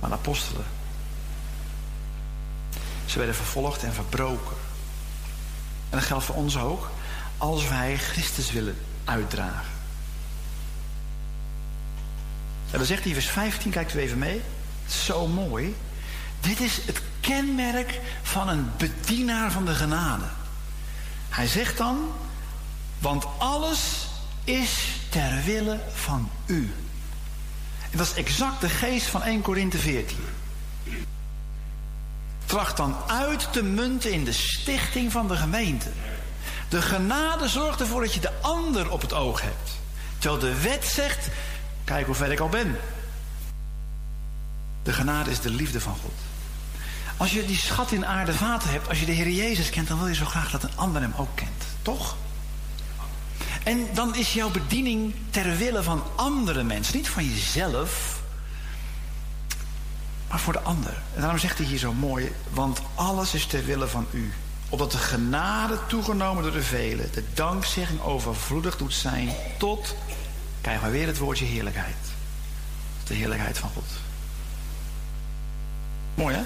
Maar 0.00 0.10
de 0.10 0.16
apostelen. 0.16 0.66
Ze 3.04 3.18
werden 3.18 3.36
vervolgd 3.36 3.82
en 3.82 3.92
verbroken. 3.92 4.63
En 5.94 6.00
dat 6.00 6.08
geldt 6.08 6.24
voor 6.24 6.34
ons 6.34 6.58
ook 6.58 6.90
als 7.38 7.68
wij 7.68 7.96
Christus 7.96 8.52
willen 8.52 8.76
uitdragen. 9.04 9.72
En 12.70 12.78
dan 12.78 12.86
zegt 12.86 13.04
hij 13.04 13.12
vers 13.12 13.28
15, 13.28 13.70
kijkt 13.70 13.94
u 13.94 13.98
even 13.98 14.18
mee. 14.18 14.42
Zo 14.88 15.26
mooi. 15.26 15.76
Dit 16.40 16.60
is 16.60 16.80
het 16.86 17.02
kenmerk 17.20 18.00
van 18.22 18.48
een 18.48 18.70
bedienaar 18.76 19.52
van 19.52 19.64
de 19.64 19.74
genade. 19.74 20.24
Hij 21.28 21.46
zegt 21.46 21.78
dan, 21.78 22.12
want 22.98 23.24
alles 23.38 24.06
is 24.44 24.86
ter 25.08 25.42
wille 25.44 25.80
van 25.92 26.30
u. 26.46 26.74
En 27.90 27.98
dat 27.98 28.06
is 28.06 28.14
exact 28.14 28.60
de 28.60 28.68
geest 28.68 29.06
van 29.06 29.22
1 29.22 29.40
Korinthe 29.42 29.78
14. 29.78 30.18
Tracht 32.46 32.76
dan 32.76 32.96
uit 33.06 33.52
te 33.52 33.62
munten 33.62 34.12
in 34.12 34.24
de 34.24 34.32
stichting 34.32 35.12
van 35.12 35.28
de 35.28 35.36
gemeente. 35.36 35.88
De 36.68 36.82
genade 36.82 37.48
zorgt 37.48 37.80
ervoor 37.80 38.00
dat 38.00 38.14
je 38.14 38.20
de 38.20 38.40
ander 38.40 38.90
op 38.90 39.00
het 39.00 39.12
oog 39.12 39.40
hebt. 39.40 39.70
Terwijl 40.18 40.40
de 40.40 40.60
wet 40.60 40.84
zegt, 40.84 41.28
kijk 41.84 42.06
hoe 42.06 42.14
ver 42.14 42.32
ik 42.32 42.40
al 42.40 42.48
ben. 42.48 42.76
De 44.82 44.92
genade 44.92 45.30
is 45.30 45.40
de 45.40 45.50
liefde 45.50 45.80
van 45.80 45.96
God. 46.02 46.12
Als 47.16 47.32
je 47.32 47.46
die 47.46 47.56
schat 47.56 47.92
in 47.92 48.06
aarde 48.06 48.34
vaten 48.34 48.70
hebt, 48.70 48.88
als 48.88 49.00
je 49.00 49.06
de 49.06 49.12
Heer 49.12 49.30
Jezus 49.30 49.70
kent, 49.70 49.88
dan 49.88 49.98
wil 49.98 50.06
je 50.06 50.14
zo 50.14 50.24
graag 50.24 50.50
dat 50.50 50.62
een 50.62 50.76
ander 50.76 51.02
hem 51.02 51.12
ook 51.16 51.34
kent. 51.34 51.64
Toch? 51.82 52.16
En 53.64 53.88
dan 53.94 54.14
is 54.14 54.32
jouw 54.32 54.50
bediening 54.50 55.14
ter 55.30 55.56
wille 55.56 55.82
van 55.82 56.02
andere 56.14 56.62
mensen. 56.62 56.96
Niet 56.96 57.08
van 57.08 57.24
jezelf, 57.24 58.22
maar 60.28 60.40
voor 60.40 60.52
de 60.52 60.60
ander. 60.60 61.02
En 61.14 61.20
daarom 61.20 61.38
zegt 61.38 61.58
hij 61.58 61.66
hier 61.66 61.78
zo 61.78 61.92
mooi, 61.92 62.32
want 62.50 62.80
alles 62.94 63.34
is 63.34 63.46
ter 63.46 63.64
wille 63.64 63.88
van 63.88 64.06
u 64.10 64.32
opdat 64.74 64.92
de 64.92 64.98
genade 64.98 65.78
toegenomen 65.86 66.42
door 66.42 66.52
de 66.52 66.62
velen, 66.62 67.12
de 67.12 67.24
dankzegging 67.34 68.00
overvloedig 68.00 68.76
doet 68.76 68.94
zijn 68.94 69.28
tot, 69.58 69.96
krijgen 70.60 70.84
we 70.84 70.90
weer 70.92 71.06
het 71.06 71.18
woordje 71.18 71.44
heerlijkheid. 71.44 71.96
De 73.06 73.14
heerlijkheid 73.14 73.58
van 73.58 73.70
God. 73.70 73.84
Mooi 76.14 76.34
hè? 76.34 76.42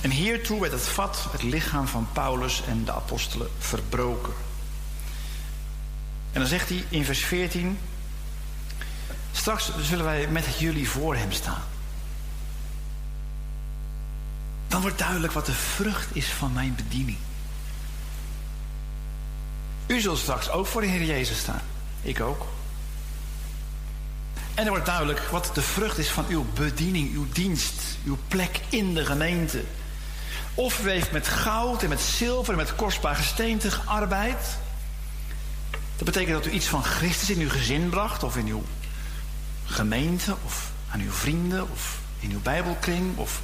En 0.00 0.10
hiertoe 0.10 0.60
werd 0.60 0.72
het 0.72 0.88
vat, 0.88 1.26
het 1.30 1.42
lichaam 1.42 1.86
van 1.86 2.08
Paulus 2.12 2.62
en 2.68 2.84
de 2.84 2.92
apostelen 2.92 3.48
verbroken. 3.58 4.32
En 6.32 6.40
dan 6.40 6.48
zegt 6.48 6.68
hij 6.68 6.84
in 6.88 7.04
vers 7.04 7.24
14, 7.24 7.78
straks 9.34 9.70
zullen 9.80 10.04
wij 10.04 10.28
met 10.28 10.58
jullie 10.58 10.88
voor 10.88 11.16
hem 11.16 11.32
staan. 11.32 11.62
dan 14.74 14.82
wordt 14.82 14.98
duidelijk 14.98 15.32
wat 15.32 15.46
de 15.46 15.52
vrucht 15.52 16.16
is 16.16 16.26
van 16.26 16.52
mijn 16.52 16.74
bediening. 16.74 17.16
U 19.86 20.00
zult 20.00 20.18
straks 20.18 20.50
ook 20.50 20.66
voor 20.66 20.80
de 20.80 20.86
Heer 20.86 21.04
Jezus 21.04 21.38
staan. 21.38 21.60
Ik 22.02 22.20
ook. 22.20 22.46
En 24.54 24.64
er 24.64 24.70
wordt 24.70 24.86
duidelijk 24.86 25.20
wat 25.20 25.50
de 25.54 25.62
vrucht 25.62 25.98
is 25.98 26.08
van 26.08 26.24
uw 26.28 26.46
bediening, 26.54 27.14
uw 27.14 27.26
dienst, 27.32 27.82
uw 28.04 28.18
plek 28.28 28.60
in 28.68 28.94
de 28.94 29.04
gemeente. 29.04 29.64
Of 30.54 30.84
u 30.84 30.90
heeft 30.90 31.12
met 31.12 31.28
goud 31.28 31.82
en 31.82 31.88
met 31.88 32.00
zilver 32.00 32.52
en 32.52 32.58
met 32.58 32.74
kostbaar 32.74 33.16
gesteente 33.16 33.70
gearbeid. 33.70 34.58
Dat 35.96 36.04
betekent 36.04 36.42
dat 36.42 36.52
u 36.52 36.54
iets 36.54 36.66
van 36.66 36.84
Christus 36.84 37.30
in 37.30 37.40
uw 37.40 37.50
gezin 37.50 37.88
bracht, 37.88 38.22
of 38.22 38.36
in 38.36 38.46
uw 38.46 38.64
gemeente, 39.64 40.36
of 40.44 40.70
aan 40.90 41.00
uw 41.00 41.12
vrienden, 41.12 41.70
of 41.70 41.98
in 42.18 42.30
uw 42.30 42.40
Bijbelkring, 42.40 43.16
of 43.16 43.40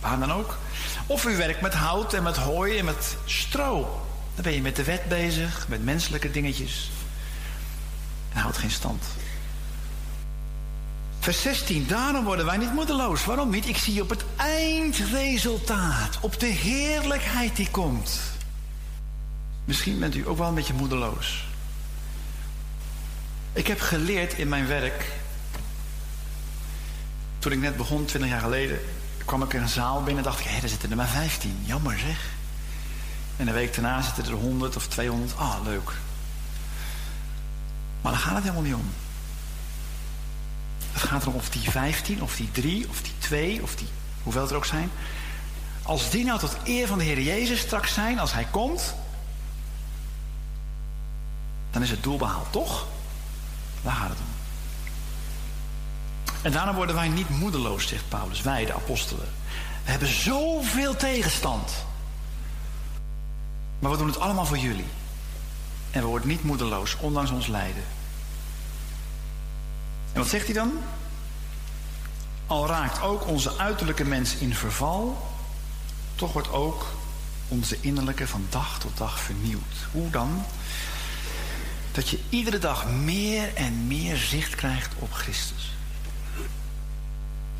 waar 0.00 0.18
dan 0.18 0.32
ook. 0.32 0.58
Of 1.06 1.24
u 1.24 1.36
werkt 1.36 1.60
met 1.60 1.74
hout 1.74 2.12
en 2.12 2.22
met 2.22 2.36
hooi 2.36 2.78
en 2.78 2.84
met 2.84 3.16
stro. 3.24 4.02
Dan 4.34 4.44
ben 4.44 4.52
je 4.52 4.62
met 4.62 4.76
de 4.76 4.84
wet 4.84 5.08
bezig, 5.08 5.68
met 5.68 5.84
menselijke 5.84 6.30
dingetjes. 6.30 6.90
En 8.32 8.40
houdt 8.40 8.58
geen 8.58 8.70
stand. 8.70 9.04
Vers 11.18 11.42
16. 11.42 11.86
Daarom 11.86 12.24
worden 12.24 12.46
wij 12.46 12.56
niet 12.56 12.72
moedeloos. 12.72 13.24
Waarom 13.24 13.50
niet? 13.50 13.68
Ik 13.68 13.76
zie 13.76 14.02
op 14.02 14.10
het 14.10 14.24
eindresultaat. 14.36 16.18
Op 16.20 16.40
de 16.40 16.46
heerlijkheid 16.46 17.56
die 17.56 17.70
komt. 17.70 18.20
Misschien 19.64 19.98
bent 19.98 20.14
u 20.14 20.28
ook 20.28 20.38
wel 20.38 20.48
een 20.48 20.54
beetje 20.54 20.74
moedeloos. 20.74 21.44
Ik 23.52 23.66
heb 23.66 23.80
geleerd 23.80 24.32
in 24.32 24.48
mijn 24.48 24.66
werk. 24.66 25.12
Toen 27.44 27.52
ik 27.52 27.58
net 27.58 27.76
begon, 27.76 28.04
20 28.04 28.30
jaar 28.30 28.40
geleden 28.40 28.80
kwam 29.24 29.42
ik 29.42 29.52
in 29.52 29.62
een 29.62 29.68
zaal 29.68 30.02
binnen 30.02 30.24
en 30.24 30.30
dacht 30.30 30.40
ik, 30.40 30.46
hé, 30.46 30.62
er 30.62 30.68
zitten 30.68 30.90
er 30.90 30.96
maar 30.96 31.08
15. 31.08 31.62
Jammer 31.64 31.98
zeg. 31.98 32.30
En 33.36 33.46
de 33.46 33.52
week 33.52 33.74
daarna 33.74 34.02
zitten 34.02 34.24
er 34.24 34.32
100 34.32 34.76
of 34.76 34.88
200. 34.88 35.36
Ah, 35.36 35.54
leuk. 35.64 35.92
Maar 38.00 38.12
daar 38.12 38.20
gaat 38.20 38.34
het 38.34 38.42
helemaal 38.42 38.62
niet 38.62 38.74
om. 38.74 38.92
Het 40.92 41.02
gaat 41.02 41.22
erom 41.22 41.34
of 41.34 41.50
die 41.50 41.70
15, 41.70 42.22
of 42.22 42.36
die 42.36 42.50
3, 42.50 42.88
of 42.88 43.02
die 43.02 43.12
2, 43.18 43.62
of 43.62 43.74
die, 43.76 43.88
hoeveel 44.22 44.40
het 44.42 44.50
er 44.50 44.56
ook 44.56 44.64
zijn. 44.64 44.90
Als 45.82 46.10
die 46.10 46.24
nou 46.24 46.38
tot 46.38 46.56
eer 46.64 46.86
van 46.86 46.98
de 46.98 47.04
Heer 47.04 47.20
Jezus 47.20 47.60
straks 47.60 47.94
zijn, 47.94 48.18
als 48.18 48.32
Hij 48.32 48.46
komt, 48.50 48.94
dan 51.70 51.82
is 51.82 51.90
het 51.90 52.02
doel 52.02 52.16
behaald, 52.16 52.52
toch? 52.52 52.86
Daar 53.82 53.94
gaat 53.94 54.08
het 54.08 54.18
om. 54.18 54.33
En 56.44 56.52
daarna 56.52 56.74
worden 56.74 56.94
wij 56.94 57.08
niet 57.08 57.28
moedeloos, 57.28 57.88
zegt 57.88 58.08
Paulus, 58.08 58.42
wij 58.42 58.64
de 58.64 58.74
apostelen. 58.74 59.28
We 59.84 59.90
hebben 59.90 60.08
zoveel 60.08 60.96
tegenstand. 60.96 61.72
Maar 63.78 63.90
we 63.90 63.96
doen 63.96 64.06
het 64.06 64.18
allemaal 64.18 64.46
voor 64.46 64.58
jullie. 64.58 64.86
En 65.90 66.00
we 66.00 66.06
worden 66.06 66.28
niet 66.28 66.44
moedeloos, 66.44 66.96
ondanks 66.96 67.30
ons 67.30 67.46
lijden. 67.46 67.82
En 70.12 70.20
wat 70.20 70.28
zegt 70.28 70.44
hij 70.44 70.54
dan? 70.54 70.72
Al 72.46 72.66
raakt 72.66 73.02
ook 73.02 73.26
onze 73.26 73.58
uiterlijke 73.58 74.04
mens 74.04 74.36
in 74.36 74.54
verval, 74.54 75.30
toch 76.14 76.32
wordt 76.32 76.52
ook 76.52 76.86
onze 77.48 77.76
innerlijke 77.80 78.26
van 78.26 78.46
dag 78.50 78.78
tot 78.78 78.96
dag 78.96 79.20
vernieuwd. 79.20 79.86
Hoe 79.92 80.10
dan? 80.10 80.44
Dat 81.92 82.08
je 82.08 82.18
iedere 82.28 82.58
dag 82.58 82.86
meer 82.86 83.54
en 83.54 83.86
meer 83.86 84.16
zicht 84.16 84.54
krijgt 84.54 84.92
op 84.98 85.12
Christus. 85.12 85.73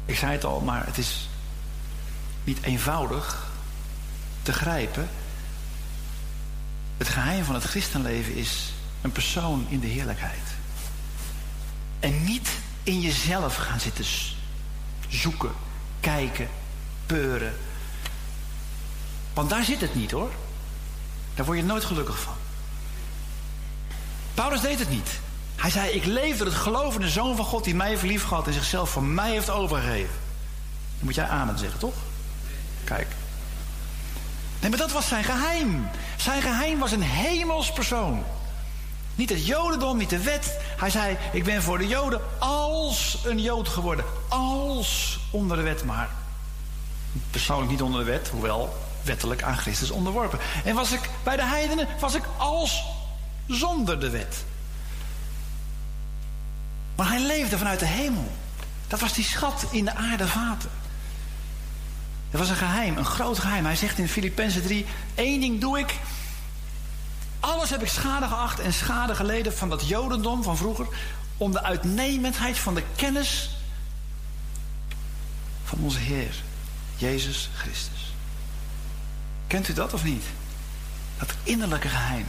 Ik 0.06 0.16
zei 0.16 0.32
het 0.32 0.44
al, 0.44 0.60
maar 0.60 0.86
het 0.86 0.98
is 0.98 1.28
niet 2.44 2.62
eenvoudig 2.62 3.46
te 4.42 4.52
grijpen. 4.52 5.08
Het 6.96 7.08
geheim 7.08 7.44
van 7.44 7.54
het 7.54 7.64
christenleven 7.64 8.34
is 8.34 8.72
een 9.00 9.12
persoon 9.12 9.66
in 9.68 9.80
de 9.80 9.86
heerlijkheid. 9.86 10.54
En 12.00 12.24
niet 12.24 12.48
in 12.82 13.00
jezelf 13.00 13.56
gaan 13.56 13.80
zitten 13.80 14.04
zoeken, 15.08 15.52
kijken, 16.00 16.48
peuren. 17.06 17.54
Want 19.34 19.50
daar 19.50 19.64
zit 19.64 19.80
het 19.80 19.94
niet 19.94 20.10
hoor. 20.10 20.30
Daar 21.34 21.46
word 21.46 21.58
je 21.58 21.64
nooit 21.64 21.84
gelukkig 21.84 22.20
van. 22.20 22.34
Paulus 24.34 24.60
deed 24.60 24.78
het 24.78 24.90
niet. 24.90 25.20
Hij 25.64 25.72
zei, 25.72 25.90
ik 25.90 26.04
leef 26.04 26.36
door 26.36 26.46
het 26.46 26.56
geloof 26.56 26.94
in 26.94 27.00
de 27.00 27.08
Zoon 27.08 27.36
van 27.36 27.44
God 27.44 27.64
die 27.64 27.74
mij 27.74 27.88
heeft 27.88 28.02
lief 28.02 28.24
gehad 28.24 28.46
en 28.46 28.52
zichzelf 28.52 28.90
voor 28.90 29.02
mij 29.02 29.30
heeft 29.30 29.50
overgegeven. 29.50 30.14
Dan 30.96 31.04
moet 31.04 31.14
jij 31.14 31.26
amen 31.26 31.58
zeggen, 31.58 31.78
toch? 31.78 31.94
Kijk. 32.84 33.06
Nee, 34.60 34.70
maar 34.70 34.78
dat 34.78 34.92
was 34.92 35.08
zijn 35.08 35.24
geheim. 35.24 35.88
Zijn 36.16 36.42
geheim 36.42 36.78
was 36.78 36.92
een 36.92 37.02
hemels 37.02 37.72
persoon. 37.72 38.24
Niet 39.14 39.30
het 39.30 39.46
jodendom, 39.46 39.96
niet 39.96 40.10
de 40.10 40.22
wet. 40.22 40.58
Hij 40.76 40.90
zei, 40.90 41.16
ik 41.32 41.44
ben 41.44 41.62
voor 41.62 41.78
de 41.78 41.86
joden 41.86 42.20
als 42.38 43.18
een 43.24 43.40
jood 43.40 43.68
geworden. 43.68 44.04
Als 44.28 45.20
onder 45.30 45.56
de 45.56 45.62
wet, 45.62 45.84
maar 45.84 46.10
persoonlijk 47.30 47.70
niet 47.70 47.82
onder 47.82 48.04
de 48.04 48.10
wet. 48.10 48.28
Hoewel 48.28 48.76
wettelijk 49.02 49.42
aan 49.42 49.56
Christus 49.56 49.90
onderworpen. 49.90 50.38
En 50.64 50.74
was 50.74 50.92
ik 50.92 51.10
bij 51.22 51.36
de 51.36 51.44
heidenen, 51.44 51.88
was 52.00 52.14
ik 52.14 52.24
als 52.36 52.84
zonder 53.46 54.00
de 54.00 54.10
wet. 54.10 54.44
Maar 56.96 57.08
hij 57.08 57.26
leefde 57.26 57.58
vanuit 57.58 57.78
de 57.78 57.86
hemel. 57.86 58.32
Dat 58.86 59.00
was 59.00 59.12
die 59.12 59.24
schat 59.24 59.66
in 59.70 59.84
de 59.84 59.94
aarde 59.94 60.28
vaten. 60.28 60.70
Dat 62.30 62.40
was 62.40 62.50
een 62.50 62.56
geheim, 62.56 62.96
een 62.96 63.04
groot 63.04 63.38
geheim. 63.38 63.64
Hij 63.64 63.76
zegt 63.76 63.98
in 63.98 64.08
Filippenzen 64.08 64.62
3: 64.62 64.86
één 65.14 65.40
ding 65.40 65.60
doe 65.60 65.78
ik. 65.78 65.94
Alles 67.40 67.70
heb 67.70 67.82
ik 67.82 67.88
schade 67.88 68.26
geacht 68.26 68.60
en 68.60 68.72
schade 68.72 69.14
geleden 69.14 69.56
van 69.56 69.68
dat 69.68 69.88
jodendom 69.88 70.42
van 70.42 70.56
vroeger. 70.56 70.86
Om 71.36 71.52
de 71.52 71.62
uitnemendheid 71.62 72.58
van 72.58 72.74
de 72.74 72.82
kennis 72.96 73.50
van 75.64 75.78
onze 75.78 75.98
Heer, 75.98 76.34
Jezus 76.96 77.50
Christus. 77.56 78.14
Kent 79.46 79.68
u 79.68 79.72
dat 79.72 79.92
of 79.92 80.04
niet? 80.04 80.24
Dat 81.18 81.34
innerlijke 81.42 81.88
geheim. 81.88 82.26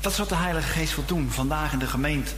Dat 0.00 0.12
is 0.12 0.18
wat 0.18 0.28
de 0.28 0.34
Heilige 0.34 0.68
Geest 0.68 0.94
wil 0.94 1.04
doen 1.04 1.30
vandaag 1.30 1.72
in 1.72 1.78
de 1.78 1.86
gemeente. 1.86 2.32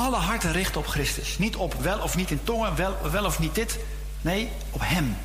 Alle 0.00 0.16
harten 0.16 0.52
richten 0.52 0.80
op 0.80 0.86
Christus. 0.86 1.38
Niet 1.38 1.56
op 1.56 1.74
wel 1.74 1.98
of 1.98 2.16
niet 2.16 2.30
in 2.30 2.44
tongen, 2.44 2.76
wel, 3.10 3.24
of 3.24 3.38
niet 3.38 3.54
dit. 3.54 3.78
Nee, 4.20 4.50
op 4.70 4.80
Hem. 4.84 5.16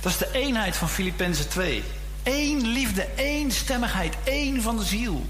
Dat 0.00 0.12
is 0.12 0.18
de 0.18 0.32
eenheid 0.32 0.76
van 0.76 0.88
Filippenzen 0.88 1.48
2. 1.48 1.84
Eén 2.22 2.66
liefde, 2.66 3.02
één 3.02 3.50
stemmigheid, 3.50 4.16
één 4.24 4.62
van 4.62 4.76
de 4.76 4.84
ziel. 4.84 5.26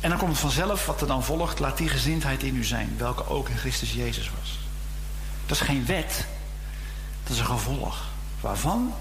En 0.00 0.08
dan 0.08 0.18
komt 0.18 0.30
het 0.30 0.40
vanzelf 0.40 0.86
wat 0.86 1.00
er 1.00 1.06
dan 1.06 1.24
volgt. 1.24 1.58
Laat 1.58 1.76
die 1.76 1.88
gezindheid 1.88 2.42
in 2.42 2.56
u 2.56 2.64
zijn, 2.64 2.94
welke 2.98 3.28
ook 3.28 3.48
in 3.48 3.56
Christus 3.56 3.92
Jezus 3.92 4.30
was. 4.38 4.58
Dat 5.46 5.56
is 5.56 5.66
geen 5.66 5.86
wet. 5.86 6.26
Dat 7.22 7.32
is 7.32 7.38
een 7.38 7.46
gevolg. 7.46 8.04
Waarvan? 8.40 8.94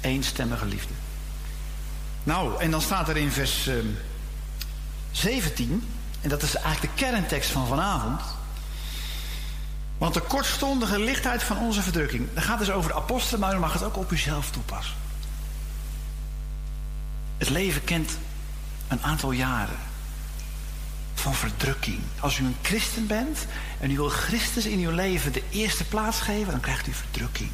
Eenstemmige 0.00 0.66
liefde. 0.66 0.92
Nou, 2.22 2.60
en 2.60 2.70
dan 2.70 2.82
staat 2.82 3.08
er 3.08 3.16
in 3.16 3.30
vers 3.30 3.68
17, 5.10 5.70
ehm, 5.70 5.95
en 6.26 6.32
dat 6.32 6.42
is 6.42 6.54
eigenlijk 6.54 6.96
de 6.96 7.04
kerntekst 7.04 7.50
van 7.50 7.66
vanavond. 7.66 8.20
Want 9.98 10.14
de 10.14 10.20
kortstondige 10.20 10.98
lichtheid 10.98 11.42
van 11.42 11.58
onze 11.58 11.82
verdrukking. 11.82 12.28
Dat 12.34 12.44
gaat 12.44 12.58
dus 12.58 12.70
over 12.70 12.90
de 12.90 12.96
apostelen, 12.96 13.40
maar 13.40 13.54
u 13.54 13.58
mag 13.58 13.72
het 13.72 13.82
ook 13.82 13.96
op 13.96 14.12
uzelf 14.12 14.50
toepassen. 14.50 14.94
Het 17.38 17.48
leven 17.48 17.84
kent 17.84 18.18
een 18.88 19.02
aantal 19.02 19.30
jaren 19.30 19.78
van 21.14 21.34
verdrukking. 21.34 22.00
Als 22.20 22.38
u 22.38 22.44
een 22.44 22.56
christen 22.62 23.06
bent 23.06 23.46
en 23.80 23.90
u 23.90 23.96
wil 23.96 24.08
Christus 24.08 24.66
in 24.66 24.78
uw 24.78 24.90
leven 24.90 25.32
de 25.32 25.42
eerste 25.50 25.84
plaats 25.84 26.20
geven, 26.20 26.50
dan 26.50 26.60
krijgt 26.60 26.86
u 26.86 26.92
verdrukking. 26.92 27.50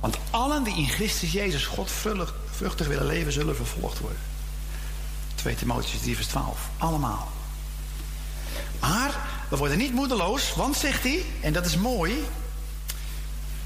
Want 0.00 0.18
allen 0.30 0.64
die 0.64 0.76
in 0.76 0.88
Christus 0.88 1.32
Jezus 1.32 1.66
God 1.66 1.90
vruchtig 2.50 2.86
willen 2.86 3.06
leven, 3.06 3.32
zullen 3.32 3.56
vervolgd 3.56 3.98
worden. 3.98 4.36
2 5.38 5.54
Timotheus 5.54 6.00
3 6.00 6.14
vers 6.14 6.26
12. 6.26 6.68
Allemaal. 6.78 7.28
Maar 8.80 9.16
we 9.48 9.56
worden 9.56 9.78
niet 9.78 9.92
moedeloos, 9.92 10.54
want 10.54 10.76
zegt 10.76 11.02
hij, 11.02 11.24
en 11.40 11.52
dat 11.52 11.66
is 11.66 11.76
mooi. 11.76 12.24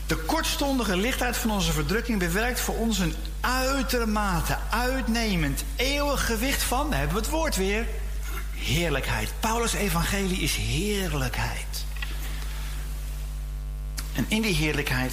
De 0.07 0.17
kortstondige 0.17 0.97
lichtheid 0.97 1.37
van 1.37 1.51
onze 1.51 1.73
verdrukking 1.73 2.19
bewerkt 2.19 2.61
voor 2.61 2.75
ons 2.75 2.99
een 2.99 3.15
uitermate 3.41 4.59
uitnemend 4.71 5.65
eeuwig 5.77 6.27
gewicht 6.27 6.63
van, 6.63 6.91
daar 6.91 6.99
hebben 6.99 7.17
we 7.17 7.23
het 7.23 7.31
woord 7.31 7.57
weer, 7.57 7.87
heerlijkheid. 8.55 9.33
Paulus' 9.41 9.73
evangelie 9.73 10.41
is 10.41 10.57
heerlijkheid. 10.57 11.85
En 14.15 14.25
in 14.29 14.43
die 14.43 14.55
heerlijkheid 14.55 15.13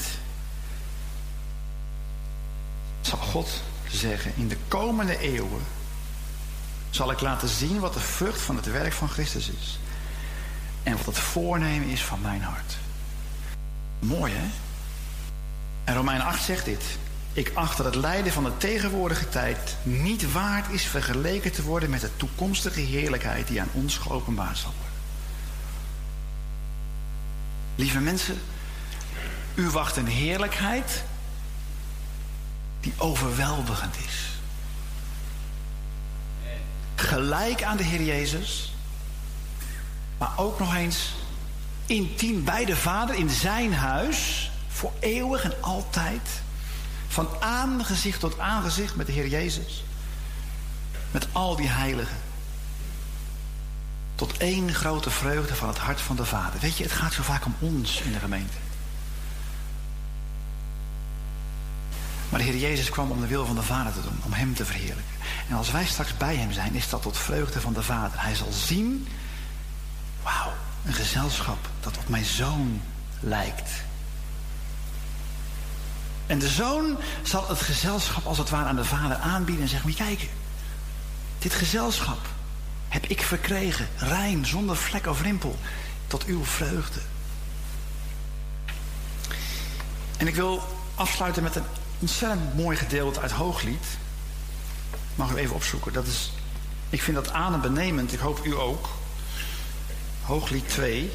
zal 3.02 3.18
God 3.18 3.50
zeggen, 3.88 4.34
in 4.36 4.48
de 4.48 4.58
komende 4.68 5.18
eeuwen 5.20 5.62
zal 6.90 7.12
ik 7.12 7.20
laten 7.20 7.48
zien 7.48 7.80
wat 7.80 7.94
de 7.94 8.00
vrucht 8.00 8.42
van 8.42 8.56
het 8.56 8.72
werk 8.72 8.94
van 8.94 9.10
Christus 9.10 9.50
is. 9.50 9.80
En 10.84 10.98
wat 10.98 11.06
het 11.06 11.20
voornemen 11.20 11.88
is 11.88 12.04
van 12.04 12.22
mijn 12.22 12.42
hart. 12.42 12.78
Mooi 14.00 14.34
hè? 14.36 14.48
En 15.84 15.96
Romein 15.96 16.22
8 16.22 16.44
zegt 16.44 16.66
dit. 16.66 16.84
Ik 17.34 17.52
acht 17.54 17.78
dat 17.78 17.86
het 17.86 17.96
lijden 17.96 18.34
van 18.34 18.44
de 18.44 18.58
tegenwoordige 18.58 19.30
tijd 19.30 19.76
niet 19.84 20.32
waard 20.32 20.72
is 20.72 20.84
vergeleken 20.84 21.52
te 21.52 21.64
worden 21.64 21.90
met 21.90 22.02
de 22.02 22.16
toekomstige 22.16 22.80
heerlijkheid 22.80 23.48
die 23.48 23.62
aan 23.62 23.70
ons 23.74 23.98
geopenbaard 23.98 24.58
zal 24.58 24.74
worden. 24.76 24.94
Lieve 27.76 28.00
mensen, 28.00 28.38
u 29.56 29.70
wacht 29.70 29.96
een 29.96 30.08
heerlijkheid 30.08 31.04
die 32.80 32.94
overweldigend 32.98 33.96
is. 34.08 34.29
Gelijk 37.00 37.64
aan 37.64 37.78
de 37.78 37.84
Heer 37.84 38.02
Jezus, 38.02 38.74
maar 40.18 40.32
ook 40.38 40.60
nog 40.60 40.76
eens 40.76 41.14
intiem 41.86 42.44
bij 42.44 42.66
de 42.66 42.76
Vader 42.76 43.16
in 43.16 43.30
zijn 43.30 43.74
huis, 43.74 44.52
voor 44.68 44.92
eeuwig 45.00 45.44
en 45.44 45.54
altijd. 45.62 46.30
Van 47.08 47.30
aangezicht 47.40 48.20
tot 48.20 48.40
aangezicht 48.40 48.96
met 48.96 49.06
de 49.06 49.12
Heer 49.12 49.28
Jezus. 49.28 49.84
Met 51.12 51.28
al 51.32 51.56
die 51.56 51.68
heiligen. 51.68 52.18
Tot 54.16 54.38
één 54.38 54.74
grote 54.74 55.10
vreugde 55.10 55.56
van 55.56 55.68
het 55.68 55.78
hart 55.78 56.02
van 56.02 56.16
de 56.16 56.26
Vader. 56.26 56.60
Weet 56.60 56.78
je, 56.78 56.84
het 56.84 56.92
gaat 56.92 57.14
zo 57.14 57.24
vaak 57.24 57.46
om 57.46 57.56
ons 57.60 58.02
in 58.02 58.12
de 58.12 58.20
gemeente. 58.20 58.58
Maar 62.30 62.40
de 62.40 62.46
Heer 62.46 62.58
Jezus 62.58 62.90
kwam 62.90 63.12
om 63.12 63.22
de 63.22 63.28
wil 63.28 63.46
van 63.46 63.56
de 63.56 63.64
Vader 63.64 63.94
te 63.94 64.02
doen, 64.02 64.20
om 64.24 64.34
Hem 64.34 64.54
te 64.54 64.66
verheerlijken. 64.66 65.16
En 65.50 65.56
als 65.56 65.72
wij 65.72 65.86
straks 65.86 66.18
bij 66.18 66.36
Hem 66.36 66.52
zijn, 66.52 66.76
is 66.76 66.90
dat 66.90 67.02
tot 67.02 67.18
vreugde 67.18 67.62
van 67.62 67.74
de 67.74 67.84
Vader. 67.84 68.22
Hij 68.22 68.36
zal 68.36 68.52
zien, 68.52 69.08
wauw, 70.24 70.54
een 70.86 70.94
gezelschap 70.94 71.70
dat 71.80 71.98
op 71.98 72.10
mijn 72.10 72.26
zoon 72.26 72.82
lijkt. 73.20 73.70
En 76.30 76.40
de 76.40 76.48
zoon 76.50 76.98
zal 77.24 77.48
het 77.48 77.62
gezelschap 77.62 78.26
als 78.26 78.38
het 78.38 78.50
ware 78.50 78.68
aan 78.68 78.76
de 78.76 78.86
vader 78.86 79.18
aanbieden 79.18 79.64
en 79.64 79.70
zeggen: 79.70 79.94
kijken, 79.94 80.28
dit 81.40 81.54
gezelschap 81.54 82.28
heb 82.88 83.06
ik 83.06 83.22
verkregen, 83.22 83.88
rein, 83.98 84.46
zonder 84.46 84.78
vlek 84.78 85.08
of 85.08 85.22
rimpel, 85.22 85.60
tot 86.08 86.26
uw 86.26 86.46
vreugde. 86.46 87.00
En 90.18 90.28
ik 90.28 90.36
wil 90.36 90.78
afsluiten 90.96 91.44
met 91.44 91.56
een 91.56 91.64
ontzettend 92.00 92.56
mooi 92.56 92.78
gedeelte 92.78 93.20
uit 93.20 93.32
Hooglied. 93.32 93.86
Mag 95.16 95.32
u 95.32 95.36
even 95.36 95.56
opzoeken. 95.56 95.94
Dat 95.94 96.08
is, 96.08 96.32
ik 96.90 97.02
vind 97.02 97.18
dat 97.18 97.32
adembenemend. 97.32 98.14
Ik 98.14 98.20
hoop 98.20 98.46
u 98.46 98.56
ook. 98.56 98.90
Hooglied 100.22 100.70
2. 100.70 101.12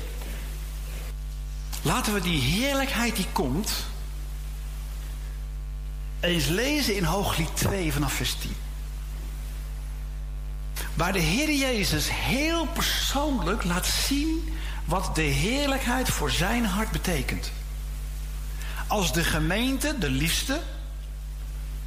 Laten 1.82 2.14
we 2.14 2.20
die 2.20 2.40
heerlijkheid 2.40 3.16
die 3.16 3.26
komt. 3.32 3.72
eens 6.20 6.46
lezen 6.46 6.96
in 6.96 7.04
Hooglied 7.04 7.56
2 7.56 7.92
vanaf 7.92 8.12
vers 8.12 8.34
10. 8.34 8.56
Waar 10.94 11.12
de 11.12 11.18
Heer 11.18 11.52
Jezus 11.52 12.08
heel 12.10 12.66
persoonlijk 12.66 13.64
laat 13.64 13.86
zien 13.86 14.54
wat 14.84 15.14
de 15.14 15.22
heerlijkheid 15.22 16.08
voor 16.08 16.30
zijn 16.30 16.64
hart 16.64 16.90
betekent. 16.90 17.52
Als 18.86 19.12
de 19.12 19.24
gemeente, 19.24 19.98
de 19.98 20.10
liefste, 20.10 20.60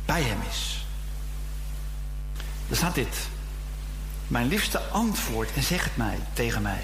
bij 0.05 0.21
hem 0.21 0.39
is. 0.49 0.85
Er 2.69 2.75
staat 2.75 2.95
dit. 2.95 3.17
Mijn 4.27 4.47
liefste 4.47 4.79
antwoord 4.79 5.53
en 5.53 5.63
zeg 5.63 5.83
het 5.83 5.97
mij 5.97 6.19
tegen 6.33 6.61
mij. 6.61 6.83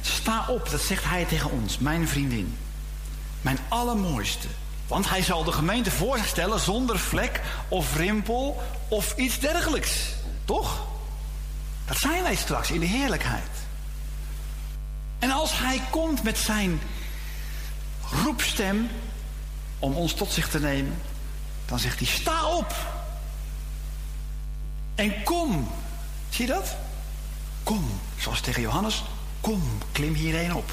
Sta 0.00 0.44
op, 0.48 0.70
dat 0.70 0.80
zegt 0.80 1.04
hij 1.04 1.24
tegen 1.24 1.50
ons, 1.50 1.78
mijn 1.78 2.08
vriendin. 2.08 2.56
Mijn 3.40 3.58
allermooiste. 3.68 4.48
Want 4.86 5.08
hij 5.08 5.22
zal 5.22 5.44
de 5.44 5.52
gemeente 5.52 5.90
voor 5.90 6.16
zich 6.16 6.26
stellen 6.26 6.60
zonder 6.60 6.98
vlek 6.98 7.40
of 7.68 7.96
rimpel 7.96 8.62
of 8.88 9.16
iets 9.16 9.38
dergelijks. 9.38 10.14
Toch? 10.44 10.86
Dat 11.86 11.96
zijn 11.96 12.22
wij 12.22 12.34
straks 12.34 12.70
in 12.70 12.80
de 12.80 12.86
heerlijkheid. 12.86 13.50
En 15.18 15.30
als 15.30 15.58
hij 15.58 15.82
komt 15.90 16.22
met 16.22 16.38
zijn 16.38 16.80
roepstem 18.10 18.88
om 19.78 19.94
ons 19.94 20.14
tot 20.14 20.32
zich 20.32 20.48
te 20.48 20.60
nemen, 20.60 21.00
dan 21.66 21.78
zegt 21.78 21.98
hij: 21.98 22.08
sta 22.08 22.46
op 22.46 22.74
en 24.94 25.22
kom. 25.22 25.68
Zie 26.28 26.46
je 26.46 26.52
dat? 26.52 26.76
Kom, 27.62 28.00
zoals 28.18 28.40
tegen 28.40 28.62
Johannes, 28.62 29.04
kom, 29.40 29.62
klim 29.92 30.14
hierheen 30.14 30.54
op. 30.54 30.70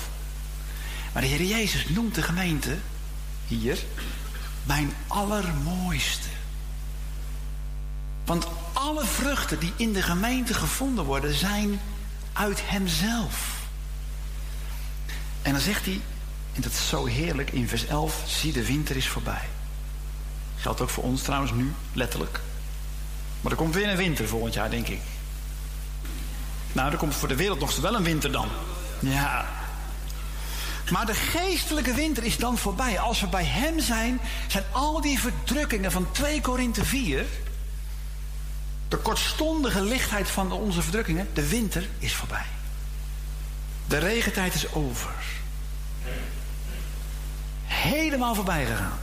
Maar 1.14 1.22
de 1.22 1.28
Heer 1.28 1.44
Jezus 1.44 1.90
noemt 1.90 2.16
de 2.16 2.22
gemeente 2.22 2.78
hier 3.48 3.84
mijn 4.64 4.94
allermooiste. 5.08 6.28
Want 8.26 8.48
alle 8.74 9.06
vruchten 9.06 9.60
die 9.60 9.74
in 9.76 9.94
de 9.94 10.02
gemeente 10.02 10.54
gevonden 10.54 11.06
worden, 11.06 11.34
zijn 11.34 11.80
uit 12.34 12.70
Hemzelf. 12.70 13.54
En 15.42 15.52
dan 15.52 15.62
zegt 15.62 15.86
hij, 15.86 16.02
en 16.56 16.62
dat 16.62 16.72
is 16.72 16.88
zo 16.88 17.06
heerlijk 17.06 17.52
in 17.52 17.68
vers 17.68 17.86
11, 17.86 18.24
zie 18.26 18.54
de 18.54 18.66
winter 18.66 18.96
is 18.96 19.08
voorbij. 19.08 19.50
Geldt 20.56 20.82
ook 20.82 20.90
voor 20.90 21.04
ons 21.04 21.22
trouwens 21.22 21.52
nu, 21.52 21.74
letterlijk. 21.94 22.40
Maar 23.42 23.52
er 23.52 23.58
komt 23.58 23.74
weer 23.74 23.90
een 23.90 23.98
winter 23.98 24.28
volgend 24.28 24.54
jaar, 24.54 24.70
denk 24.70 24.88
ik. 24.88 25.02
Nou, 26.72 26.92
er 26.92 26.98
komt 26.98 27.16
voor 27.16 27.28
de 27.28 27.36
wereld 27.36 27.60
nog 27.60 27.76
wel 27.76 27.96
een 27.96 28.04
winter 28.04 28.32
dan. 28.32 28.48
Ja. 29.00 29.46
Maar 30.92 31.06
de 31.06 31.14
geestelijke 31.14 31.94
winter 31.94 32.24
is 32.24 32.38
dan 32.38 32.58
voorbij. 32.58 33.00
Als 33.00 33.22
we 33.22 33.28
bij 33.28 33.46
Hem 33.46 33.80
zijn, 33.80 34.20
zijn 34.48 34.64
al 34.72 35.02
die 35.02 35.20
verdrukkingen 35.20 35.92
van 35.92 36.12
2 36.12 36.42
Korinthe 36.42 36.86
4... 36.86 37.26
de 38.88 38.98
kortstondige 38.98 39.82
lichtheid 39.82 40.30
van 40.30 40.52
onze 40.52 40.82
verdrukkingen, 40.82 41.30
de 41.34 41.48
winter 41.48 41.90
is 42.00 42.14
voorbij. 42.14 42.46
De 43.88 43.98
regentijd 43.98 44.54
is 44.54 44.74
over. 44.74 45.14
Helemaal 47.86 48.36
voorbij 48.36 48.66
gegaan. 48.66 49.00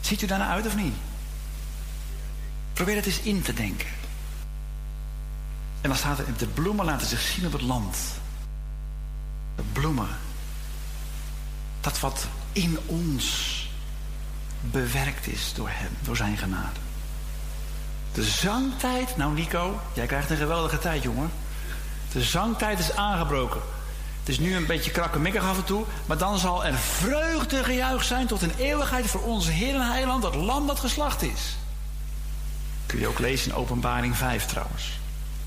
Ziet 0.00 0.22
u 0.22 0.26
daarna 0.26 0.48
uit 0.48 0.66
of 0.66 0.76
niet? 0.76 0.94
Probeer 2.72 2.96
het 2.96 3.06
eens 3.06 3.20
in 3.20 3.42
te 3.42 3.52
denken. 3.52 3.88
En 5.80 5.88
dan 5.88 5.96
staat 5.96 6.18
er, 6.18 6.24
de 6.36 6.46
bloemen 6.46 6.84
laten 6.84 7.06
zich 7.06 7.20
zien 7.20 7.46
op 7.46 7.52
het 7.52 7.62
land. 7.62 7.96
De 9.56 9.62
bloemen. 9.72 10.08
Dat 11.80 12.00
wat 12.00 12.26
in 12.52 12.78
ons 12.86 13.68
bewerkt 14.60 15.26
is 15.26 15.52
door 15.54 15.68
hem, 15.70 15.90
door 16.02 16.16
zijn 16.16 16.36
genade. 16.36 16.80
De 18.12 18.24
zangtijd, 18.24 19.16
nou 19.16 19.34
Nico, 19.34 19.80
jij 19.92 20.06
krijgt 20.06 20.30
een 20.30 20.36
geweldige 20.36 20.78
tijd, 20.78 21.02
jongen. 21.02 21.30
De 22.12 22.22
zangtijd 22.22 22.78
is 22.78 22.96
aangebroken. 22.96 23.60
Het 24.28 24.38
is 24.38 24.44
nu 24.44 24.56
een 24.56 24.66
beetje 24.66 24.90
krakkemikkig 24.90 25.42
af 25.42 25.56
en 25.56 25.64
toe, 25.64 25.84
maar 26.06 26.18
dan 26.18 26.38
zal 26.38 26.64
er 26.64 26.74
vreugde 26.74 27.64
gejuich 27.64 28.04
zijn 28.04 28.26
tot 28.26 28.42
een 28.42 28.54
eeuwigheid 28.58 29.06
voor 29.06 29.20
onze 29.20 29.50
Heer 29.50 29.74
en 29.74 29.90
Heiland, 29.90 30.22
dat 30.22 30.34
lam 30.34 30.66
dat 30.66 30.80
geslacht 30.80 31.22
is. 31.22 31.56
Kun 32.86 32.98
je 32.98 33.08
ook 33.08 33.18
lezen 33.18 33.50
in 33.50 33.56
Openbaring 33.56 34.16
5 34.16 34.46
trouwens. 34.46 34.98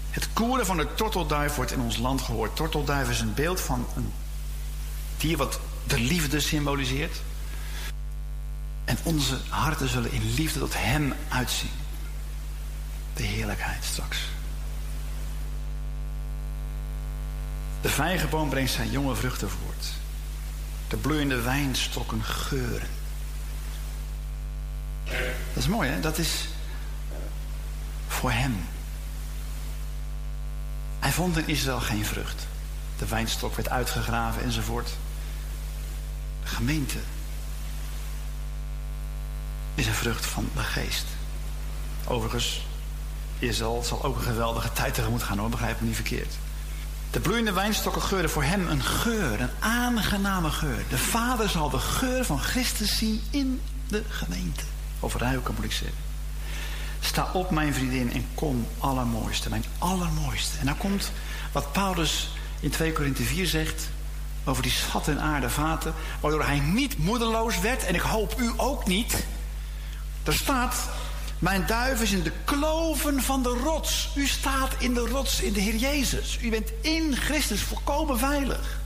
Het 0.09 0.27
koeren 0.33 0.65
van 0.65 0.77
de 0.77 0.93
tortelduif 0.93 1.55
wordt 1.55 1.71
in 1.71 1.79
ons 1.79 1.97
land 1.97 2.21
gehoord. 2.21 2.55
Tortelduif 2.55 3.09
is 3.09 3.19
een 3.19 3.33
beeld 3.33 3.61
van 3.61 3.87
een 3.95 4.13
dier 5.17 5.37
wat 5.37 5.59
de 5.87 5.99
liefde 5.99 6.39
symboliseert. 6.39 7.21
En 8.85 8.97
onze 9.03 9.37
harten 9.49 9.89
zullen 9.89 10.11
in 10.11 10.33
liefde 10.33 10.59
tot 10.59 10.73
Hem 10.77 11.13
uitzien. 11.29 11.71
De 13.13 13.23
heerlijkheid 13.23 13.83
straks. 13.83 14.17
De 17.81 17.89
vijgenboom 17.89 18.49
brengt 18.49 18.71
zijn 18.71 18.91
jonge 18.91 19.15
vruchten 19.15 19.49
voort. 19.49 19.87
De 20.87 20.97
bloeiende 20.97 21.41
wijnstokken 21.41 22.23
geuren. 22.23 22.89
Dat 25.53 25.63
is 25.63 25.67
mooi, 25.67 25.89
hè? 25.89 25.99
Dat 25.99 26.17
is 26.17 26.47
voor 28.07 28.31
hem. 28.31 28.65
Hij 30.99 31.11
vond 31.11 31.37
in 31.37 31.47
Israël 31.47 31.79
geen 31.79 32.05
vrucht. 32.05 32.47
De 32.97 33.05
wijnstok 33.05 33.55
werd 33.55 33.69
uitgegraven 33.69 34.43
enzovoort. 34.43 34.89
De 36.43 36.47
gemeente 36.47 36.97
is 39.75 39.87
een 39.87 39.93
vrucht 39.93 40.25
van 40.25 40.49
de 40.55 40.63
geest. 40.63 41.05
Overigens, 42.07 42.65
Israël 43.39 43.83
zal 43.83 44.03
ook 44.03 44.15
een 44.15 44.21
geweldige 44.21 44.73
tijd 44.73 44.93
tegemoet 44.93 45.23
gaan 45.23 45.37
hoor, 45.37 45.49
begrijp 45.49 45.79
me 45.79 45.87
niet 45.87 45.95
verkeerd. 45.95 46.33
De 47.11 47.19
bloeiende 47.19 47.51
wijnstokken 47.51 48.01
geuren 48.01 48.29
voor 48.29 48.43
hem 48.43 48.67
een 48.67 48.83
geur, 48.83 49.41
een 49.41 49.49
aangename 49.59 50.49
geur. 50.49 50.83
De 50.89 50.97
vader 50.97 51.49
zal 51.49 51.69
de 51.69 51.79
geur 51.79 52.25
van 52.25 52.39
Christus 52.39 52.97
zien 52.97 53.21
in 53.29 53.61
de 53.87 54.03
gemeente. 54.07 54.63
Of 54.99 55.15
ruiken 55.15 55.53
moet 55.55 55.65
ik 55.65 55.71
zeggen. 55.71 55.97
Sta 56.99 57.29
op, 57.33 57.49
mijn 57.49 57.73
vriendin, 57.73 58.13
en 58.13 58.27
kom, 58.33 58.67
allermooiste, 58.77 59.49
mijn 59.49 59.65
allermooiste. 59.77 60.57
En 60.59 60.65
dan 60.65 60.77
komt 60.77 61.11
wat 61.51 61.71
Paulus 61.71 62.29
in 62.59 62.69
2 62.69 62.93
Korinthe 62.93 63.23
4 63.23 63.47
zegt 63.47 63.89
over 64.43 64.63
die 64.63 64.71
schatten 64.71 65.17
en 65.17 65.23
aarde 65.23 65.49
vaten, 65.49 65.93
waardoor 66.19 66.45
hij 66.45 66.59
niet 66.59 66.97
moedeloos 66.97 67.59
werd, 67.59 67.85
en 67.85 67.95
ik 67.95 68.01
hoop 68.01 68.39
u 68.39 68.51
ook 68.57 68.87
niet. 68.87 69.25
Er 70.23 70.33
staat, 70.33 70.89
mijn 71.41 71.65
duif 71.65 72.01
is 72.01 72.11
in 72.11 72.23
de 72.23 72.31
kloven 72.43 73.21
van 73.21 73.43
de 73.43 73.49
rots. 73.49 74.09
U 74.15 74.27
staat 74.27 74.75
in 74.77 74.93
de 74.93 74.99
rots 74.99 75.41
in 75.41 75.53
de 75.53 75.59
Heer 75.59 75.75
Jezus. 75.75 76.37
U 76.41 76.49
bent 76.49 76.71
in 76.81 77.15
Christus 77.15 77.61
volkomen 77.61 78.19
veilig. 78.19 78.79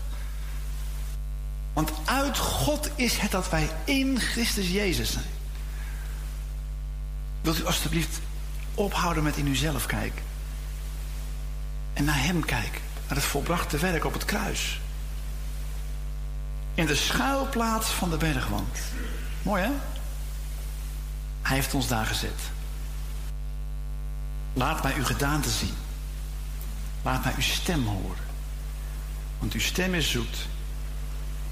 Want 1.74 1.92
uit 2.06 2.38
God 2.38 2.90
is 2.96 3.18
het 3.18 3.32
dat 3.32 3.50
wij 3.50 3.70
in 3.84 4.20
Christus 4.20 4.70
Jezus 4.70 5.12
zijn. 5.12 5.26
Wilt 7.42 7.60
u 7.60 7.66
alstublieft 7.66 8.20
ophouden 8.76 9.24
met 9.24 9.38
in 9.38 9.48
uzelf 9.48 9.86
kijken? 9.86 10.24
En 11.94 12.04
naar 12.06 12.24
Hem 12.24 12.46
kijken. 12.46 12.82
Naar 13.08 13.18
het 13.18 13.26
volbrachte 13.26 13.78
werk 13.78 14.06
op 14.06 14.14
het 14.14 14.26
kruis. 14.26 14.80
In 16.74 16.86
de 16.86 16.96
schuilplaats 16.96 17.90
van 17.90 18.10
de 18.10 18.18
bergwand. 18.18 18.80
Mooi 19.42 19.64
hè? 19.64 19.72
Hij 21.46 21.56
heeft 21.56 21.74
ons 21.74 21.88
daar 21.88 22.06
gezet. 22.06 22.42
Laat 24.54 24.84
mij 24.84 24.94
uw 24.96 25.04
gedaante 25.04 25.50
zien. 25.50 25.74
Laat 27.02 27.24
mij 27.24 27.34
uw 27.36 27.42
stem 27.42 27.86
horen. 27.86 28.24
Want 29.40 29.54
uw 29.54 29.60
stem 29.60 29.94
is 29.94 30.12
zoet 30.12 30.48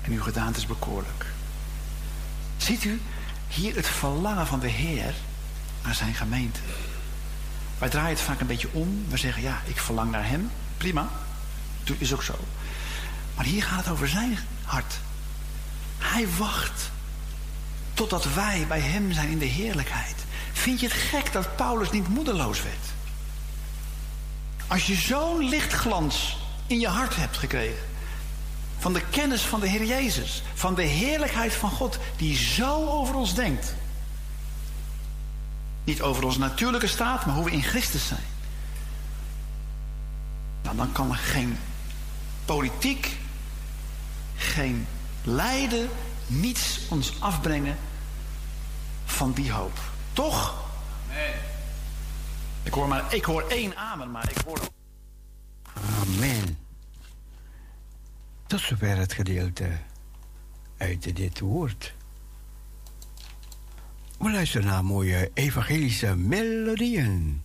en 0.02 0.12
uw 0.12 0.22
gedaante 0.22 0.60
is 0.60 0.66
bekoorlijk. 0.66 1.26
Ziet 2.58 2.84
u 2.84 3.02
hier 3.48 3.76
het 3.76 3.88
verlangen 3.88 4.48
van 4.48 4.60
de 4.60 4.68
Heer 4.68 5.14
naar 5.84 5.96
zijn 5.96 6.14
gemeente? 6.14 6.60
Wij 7.78 7.90
draaien 7.90 8.10
het 8.10 8.22
vaak 8.22 8.40
een 8.40 8.48
beetje 8.48 8.72
om. 8.72 9.06
We 9.10 9.18
zeggen 9.18 9.42
ja, 9.42 9.62
ik 9.66 9.80
verlang 9.80 10.12
naar 10.12 10.28
hem. 10.28 10.52
Prima. 10.78 11.10
Dat 11.84 11.96
is 12.00 12.14
ook 12.14 12.24
zo. 12.24 12.36
Maar 13.36 13.46
hier 13.46 13.64
gaat 13.64 13.84
het 13.84 13.94
over 13.94 14.08
zijn 14.08 14.38
hart. 14.64 15.00
Hij 15.98 16.28
wacht 16.38 16.92
totdat 17.94 18.34
wij 18.34 18.66
bij 18.68 18.80
hem 18.80 19.12
zijn 19.12 19.30
in 19.30 19.40
de 19.40 19.46
heerlijkheid. 19.46 20.16
Vind 20.52 20.80
je 20.80 20.86
het 20.86 20.96
gek 20.96 21.34
dat 21.34 21.56
Paulus 21.56 21.92
niet 21.92 22.08
moedeloos 22.08 22.64
werd? 22.64 22.86
Als 24.68 24.88
je 24.88 24.96
zo'n 24.96 25.50
lichtglans 25.50 26.38
in 26.68 26.80
je 26.80 26.88
hart 26.88 27.16
hebt 27.16 27.38
gekregen. 27.38 27.84
Van 28.78 28.94
de 28.94 29.02
kennis 29.10 29.42
van 29.42 29.60
de 29.60 29.68
Heer 29.68 29.86
Jezus. 29.86 30.44
Van 30.54 30.76
de 30.76 30.84
heerlijkheid 30.84 31.54
van 31.54 31.70
God 31.70 32.00
die 32.18 32.36
zo 32.36 32.88
over 32.88 33.16
ons 33.16 33.36
denkt. 33.36 33.76
Niet 35.84 36.02
over 36.02 36.24
onze 36.24 36.40
natuurlijke 36.40 36.88
staat, 36.88 37.26
maar 37.26 37.36
hoe 37.36 37.46
we 37.46 37.52
in 37.52 37.64
Christus 37.64 38.08
zijn. 38.08 38.24
Nou, 40.64 40.76
dan 40.76 40.92
kan 40.92 41.10
er 41.10 41.18
geen 41.18 41.58
politiek, 42.46 43.18
geen 44.36 44.88
lijden, 45.24 45.90
niets 46.28 46.88
ons 46.90 47.22
afbrengen 47.22 47.78
van 49.06 49.32
die 49.32 49.52
hoop. 49.52 49.80
Toch? 50.14 50.64
Nee. 51.10 51.34
Ik 52.64 52.74
hoor, 52.74 52.88
maar, 52.88 53.14
ik 53.14 53.24
hoor 53.24 53.48
één 53.48 53.78
amen, 53.78 54.12
maar 54.12 54.30
ik 54.30 54.38
hoor... 54.46 54.60
Amen. 56.02 56.58
Tot 58.48 58.60
zover 58.60 58.98
het 58.98 59.14
gedeelte 59.14 59.70
uit 60.78 61.16
dit 61.16 61.40
woord. 61.40 61.94
We 64.18 64.32
luisteren 64.32 64.68
naar 64.68 64.86
mooie 64.86 65.32
evangelische 65.34 66.16
melodieën. 66.16 67.44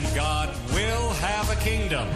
friend, 0.00 0.16
God 0.16 0.48
will 0.72 1.10
have 1.20 1.50
a 1.50 1.60
kingdom. 1.62 2.08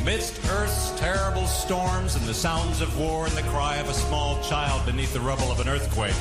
Amidst 0.00 0.40
Earth's 0.50 0.90
terrible 0.98 1.46
storms 1.46 2.16
and 2.16 2.24
the 2.24 2.34
sounds 2.34 2.80
of 2.80 2.98
war 2.98 3.26
and 3.26 3.34
the 3.34 3.42
cry 3.50 3.76
of 3.76 3.88
a 3.88 3.94
small 3.94 4.42
child 4.42 4.84
beneath 4.84 5.12
the 5.12 5.20
rubble 5.20 5.52
of 5.52 5.60
an 5.60 5.68
earthquake. 5.68 6.16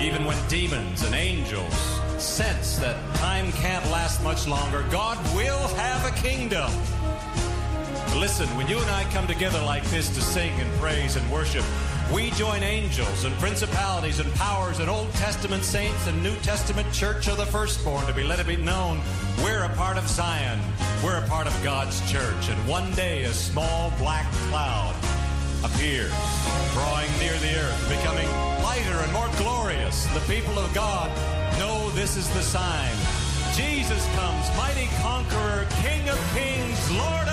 Even 0.00 0.24
when 0.24 0.36
demons 0.48 1.04
and 1.04 1.14
angels 1.14 1.72
sense 2.18 2.76
that 2.78 2.96
time 3.16 3.52
can't 3.52 3.84
last 3.90 4.22
much 4.24 4.48
longer, 4.48 4.84
God 4.90 5.16
will 5.34 5.68
have 5.76 6.06
a 6.06 6.20
kingdom. 6.20 6.70
Listen, 8.18 8.48
when 8.56 8.66
you 8.66 8.78
and 8.78 8.90
I 8.90 9.04
come 9.12 9.28
together 9.28 9.62
like 9.62 9.84
this 9.90 10.08
to 10.08 10.20
sing 10.20 10.52
and 10.60 10.70
praise 10.80 11.14
and 11.14 11.30
worship, 11.30 11.64
we 12.12 12.30
join 12.32 12.62
angels 12.62 13.24
and 13.24 13.34
principalities 13.36 14.20
and 14.20 14.30
powers 14.34 14.80
and 14.80 14.90
Old 14.90 15.10
Testament 15.12 15.64
saints 15.64 16.06
and 16.06 16.22
New 16.22 16.34
Testament 16.36 16.92
church 16.92 17.26
of 17.28 17.38
the 17.38 17.46
firstborn 17.46 18.06
to 18.06 18.12
be 18.12 18.22
let 18.22 18.38
it 18.38 18.46
be 18.46 18.56
known 18.56 19.00
we're 19.42 19.64
a 19.64 19.68
part 19.70 19.96
of 19.96 20.06
Zion. 20.06 20.60
We're 21.02 21.18
a 21.18 21.26
part 21.26 21.46
of 21.46 21.64
God's 21.64 21.98
church. 22.10 22.48
And 22.48 22.68
one 22.68 22.90
day 22.92 23.24
a 23.24 23.32
small 23.32 23.92
black 23.98 24.30
cloud 24.50 24.94
appears, 25.64 26.12
drawing 26.74 27.10
near 27.18 27.36
the 27.38 27.56
earth, 27.58 27.88
becoming 27.88 28.28
lighter 28.62 28.98
and 28.98 29.12
more 29.12 29.30
glorious. 29.38 30.06
The 30.14 30.20
people 30.32 30.58
of 30.58 30.72
God 30.74 31.10
know 31.58 31.90
this 31.90 32.16
is 32.16 32.28
the 32.34 32.42
sign. 32.42 32.94
Jesus 33.56 34.06
comes, 34.14 34.56
mighty 34.56 34.88
conqueror, 35.00 35.66
King 35.82 36.08
of 36.08 36.18
kings, 36.34 36.90
Lord 36.92 37.31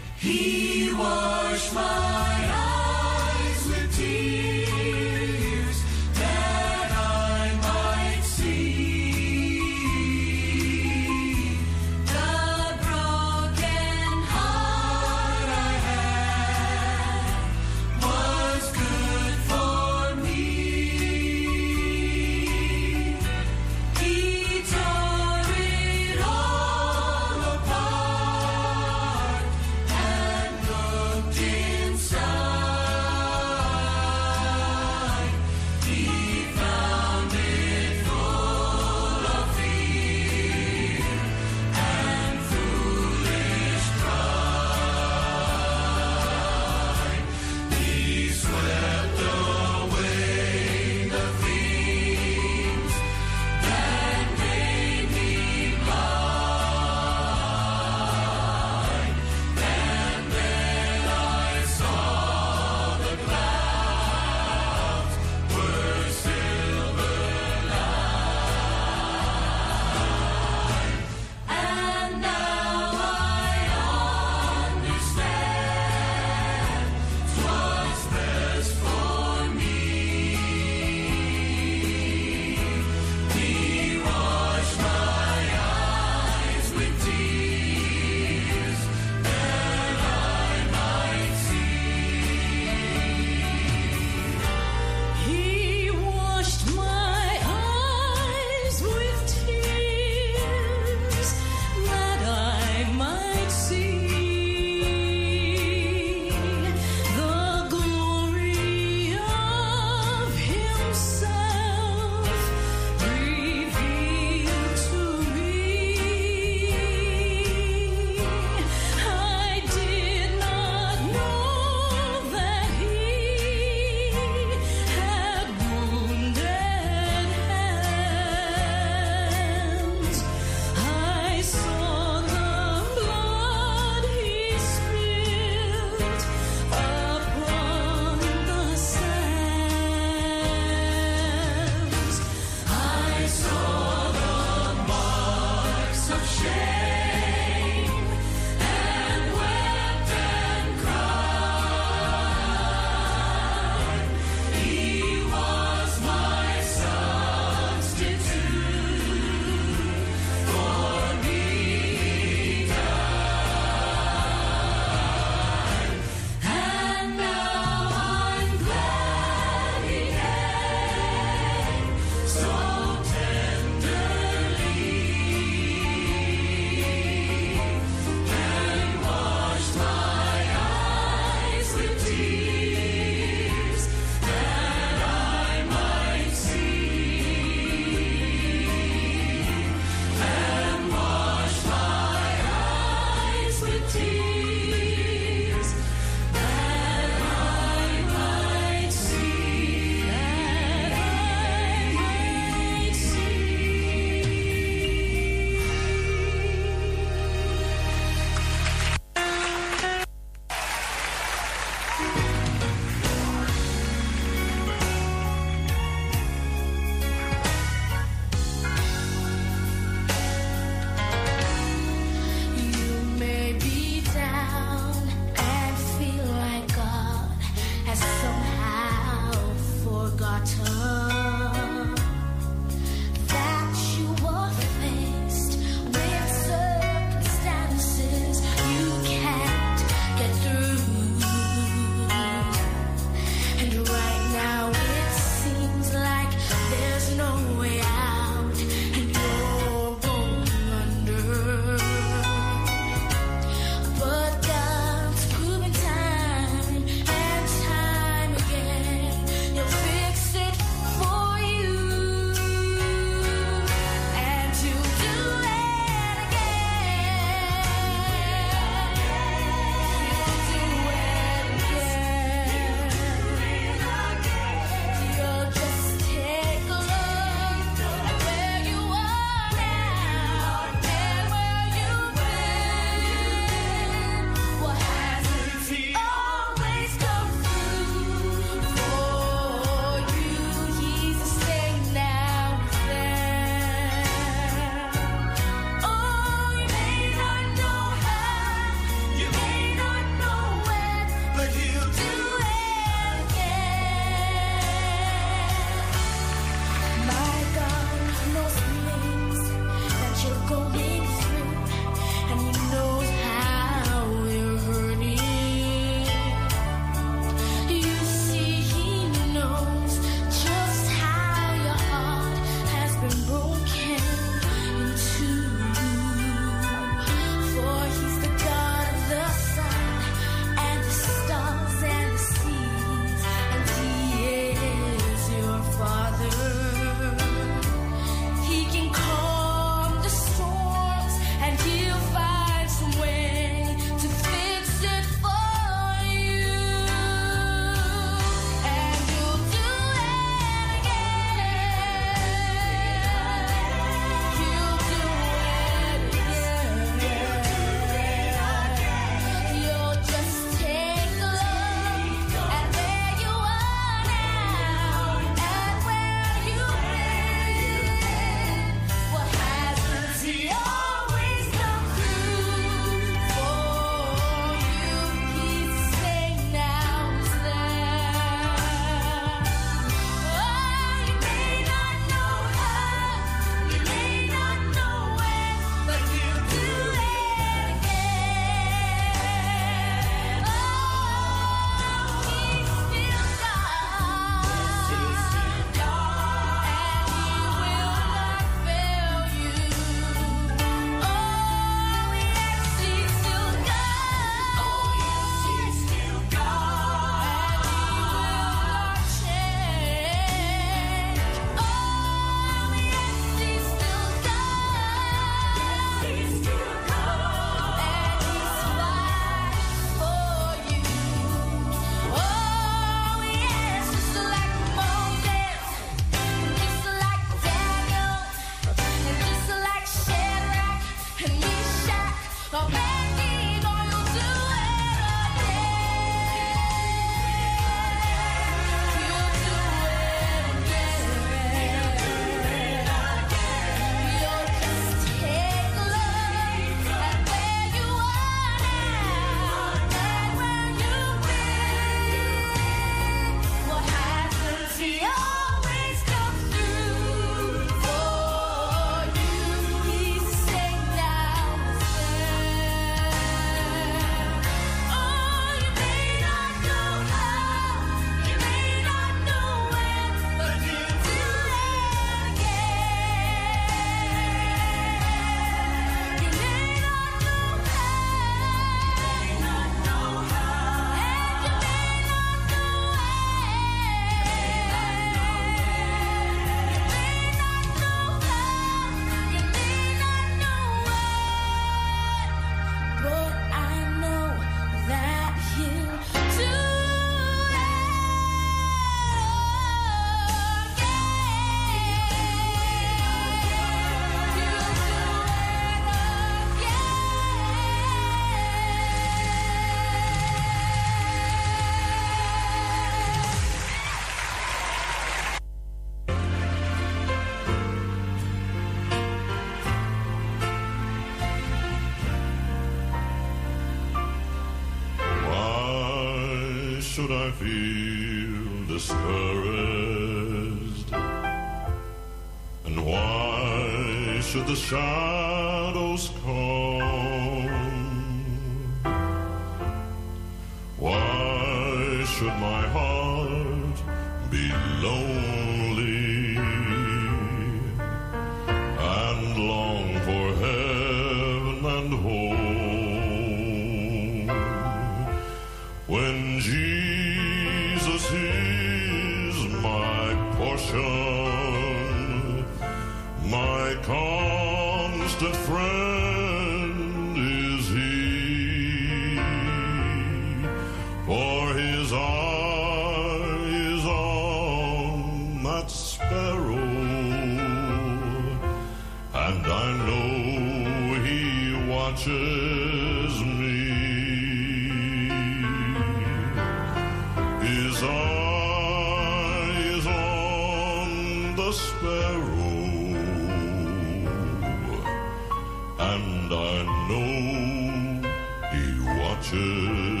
and 595.93 596.31
I 596.33 596.63
know 596.87 598.09
He 598.51 598.63
watches 598.99 600.00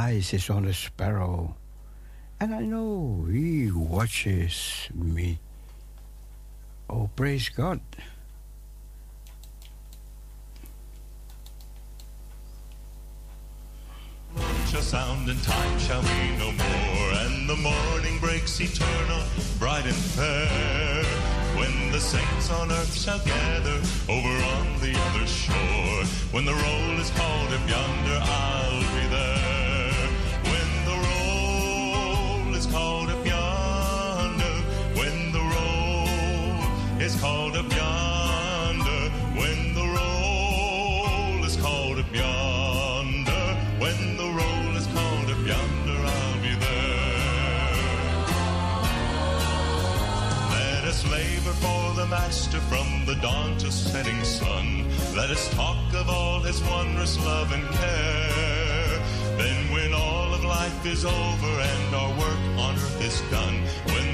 eyes 0.00 0.32
is 0.32 0.48
on 0.48 0.64
the 0.64 0.72
sparrow, 0.72 1.56
and 2.40 2.54
I 2.54 2.64
know 2.64 3.28
he 3.28 3.70
watches 3.70 4.88
me. 4.94 5.38
Oh, 6.88 7.10
praise 7.14 7.50
God. 7.50 7.80
the 52.00 52.06
master 52.06 52.60
from 52.60 53.04
the 53.04 53.14
dawn 53.16 53.58
to 53.58 53.70
setting 53.70 54.24
sun. 54.24 54.86
Let 55.14 55.28
us 55.28 55.52
talk 55.54 55.92
of 55.92 56.08
all 56.08 56.40
his 56.40 56.62
wondrous 56.62 57.18
love 57.26 57.52
and 57.52 57.66
care. 57.74 58.98
Then, 59.36 59.70
when 59.70 59.92
all 59.92 60.32
of 60.32 60.42
life 60.42 60.86
is 60.86 61.04
over 61.04 61.52
and 61.72 61.94
our 61.94 62.12
work 62.24 62.42
on 62.64 62.74
earth 62.76 63.02
is 63.02 63.20
done, 63.30 63.56
when 63.92 64.09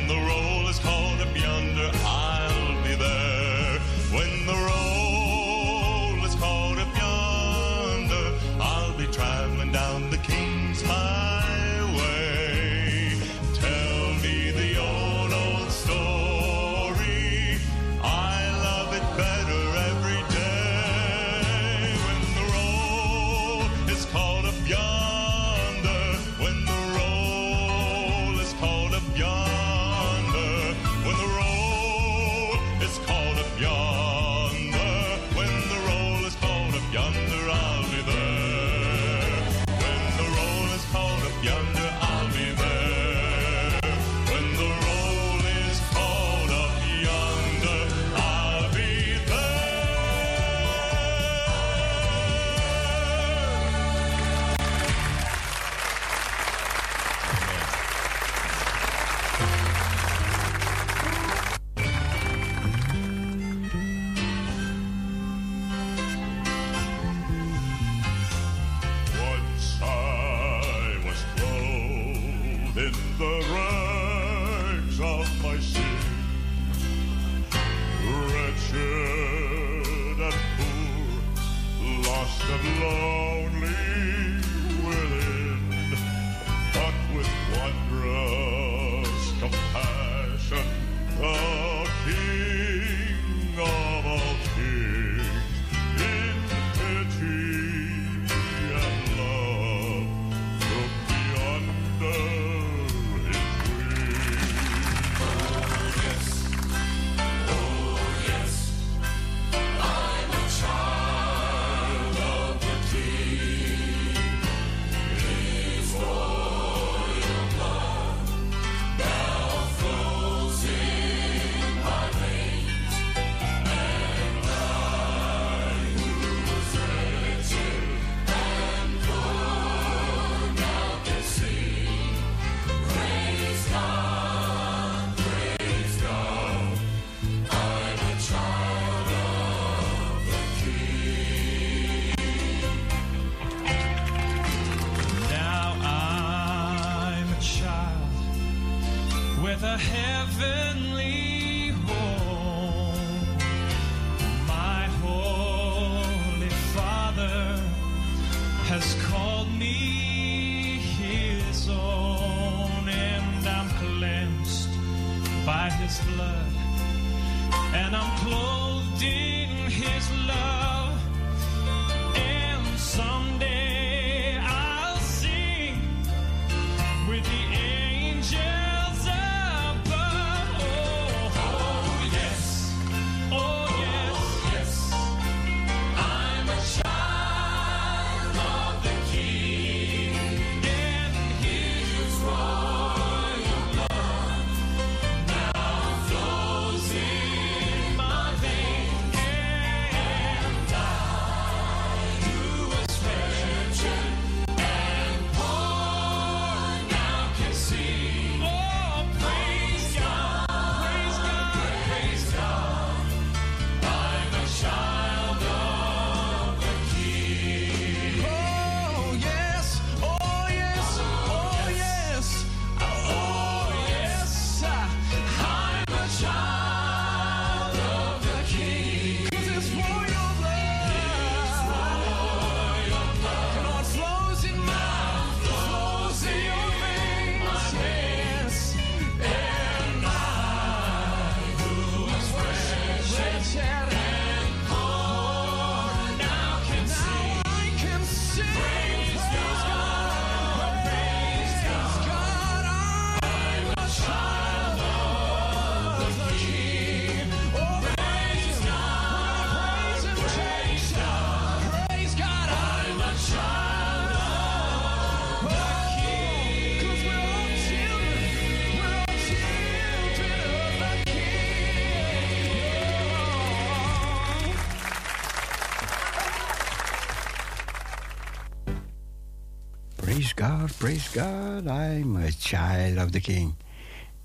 Lord, 280.66 280.78
praise 280.80 281.08
God, 281.14 281.68
I'm 281.68 282.16
a 282.16 282.32
child 282.32 282.98
of 282.98 283.12
the 283.12 283.20
King. 283.20 283.54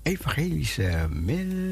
Evangelische 0.04 1.08
Mill. 1.08 1.71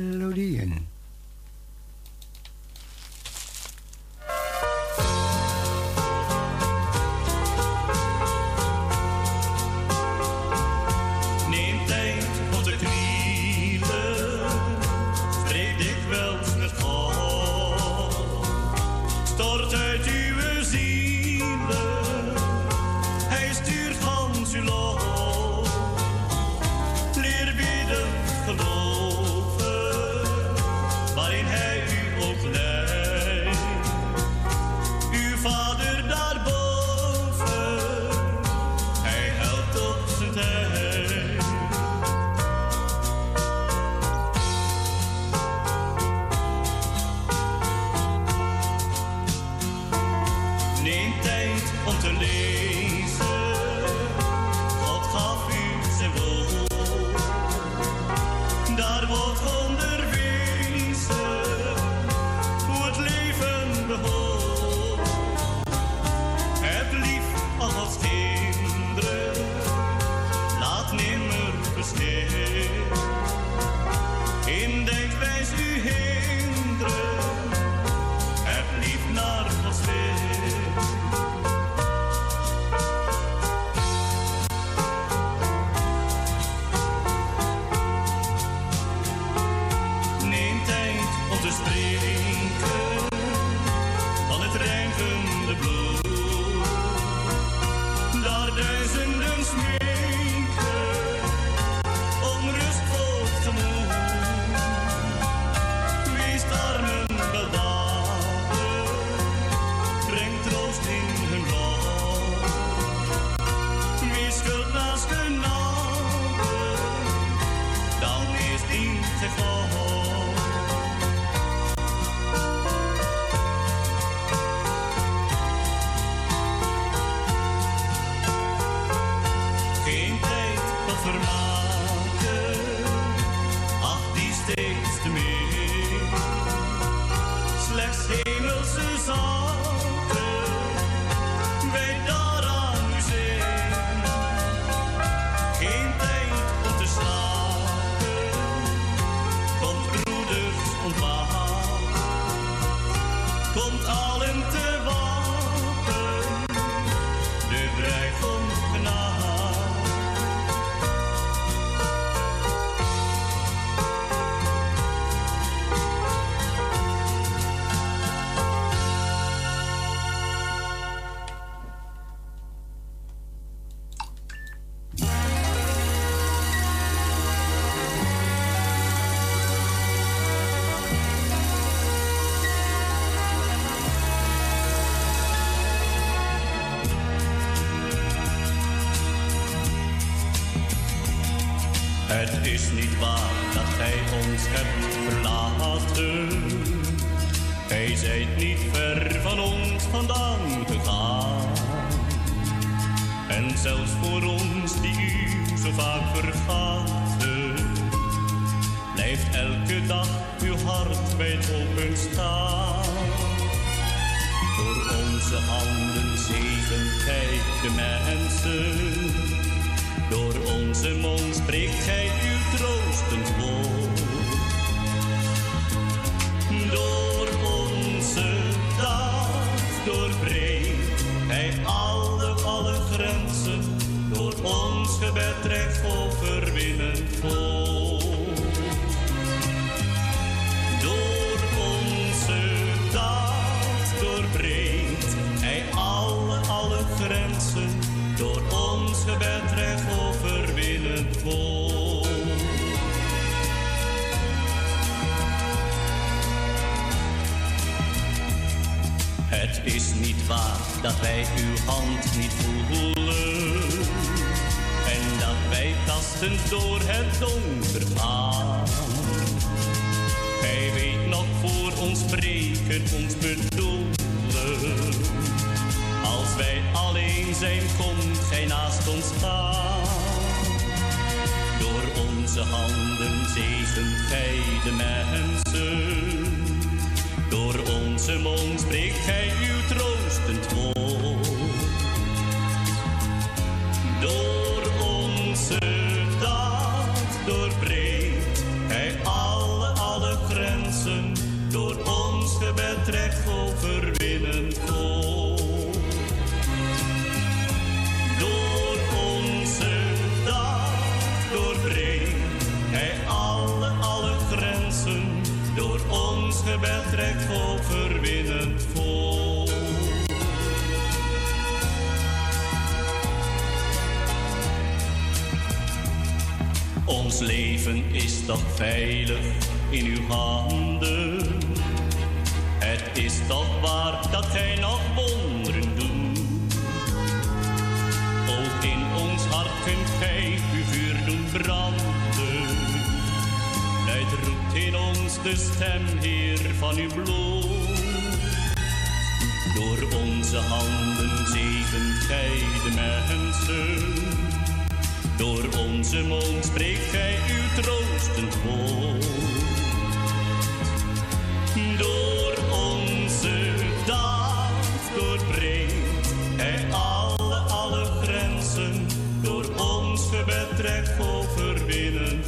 Door 361.78 362.36
onze 362.52 363.54
daad 363.86 364.50
doorbreekt 364.98 366.14
hij 366.36 366.64
alle, 366.72 367.34
alle 367.34 367.84
grenzen. 368.02 368.86
Door 369.22 369.44
ons 369.56 370.08
gebed 370.10 370.98
overwinnen. 371.00 372.22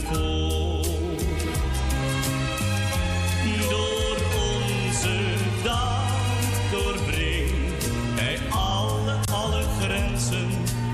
Door 3.70 4.16
onze 4.34 5.18
daad 5.64 6.70
doorbreekt 6.72 7.90
hij 8.14 8.38
alle, 8.50 9.14
alle 9.32 9.62
grenzen. 9.80 10.48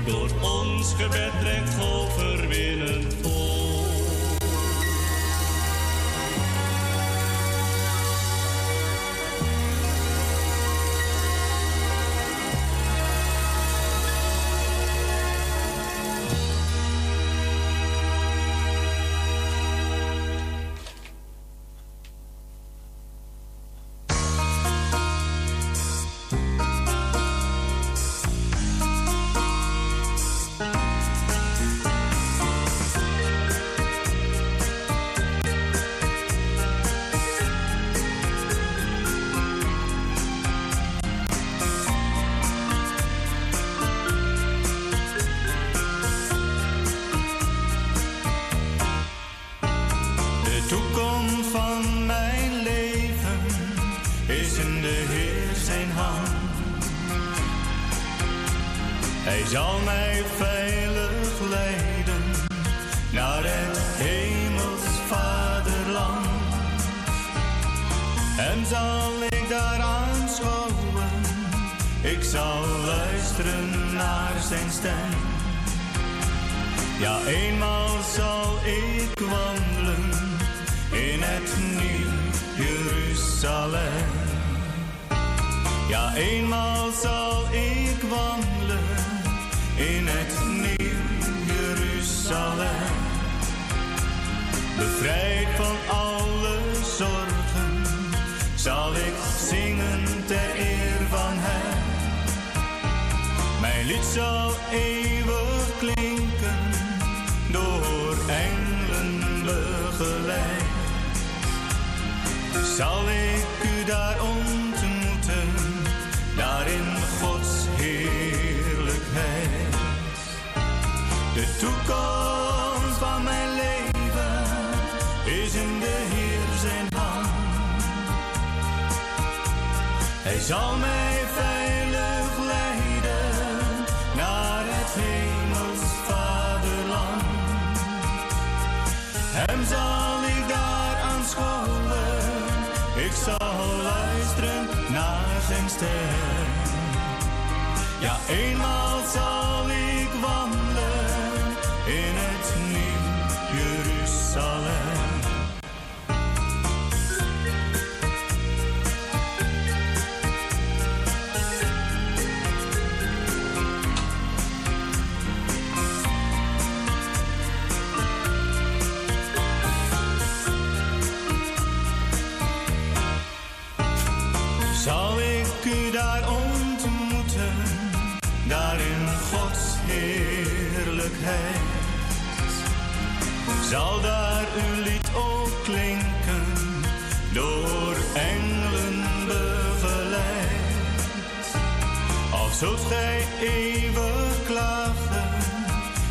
Door 0.05 0.29
ons 0.41 0.93
gebetrek. 0.93 1.68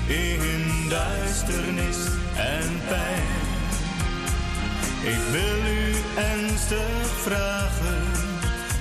in 0.08 0.88
duisternis 0.88 1.96
en 2.36 2.80
pijn. 2.88 3.38
Ik 5.02 5.22
wil 5.30 5.72
u 5.72 5.94
ernstig 6.16 7.06
vragen, 7.22 8.04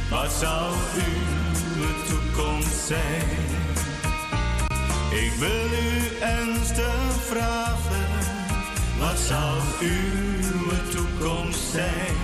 wat 0.10 0.32
zou 0.32 0.74
uw 0.96 2.06
toekomst 2.08 2.86
zijn? 2.88 3.46
Ik 5.12 5.32
wil 5.40 5.70
u 5.84 6.22
ernstig 6.22 7.24
vragen, 7.30 8.08
wat 9.00 9.18
zou 9.18 9.62
uw 9.80 10.92
toekomst 10.92 11.72
zijn? 11.72 12.16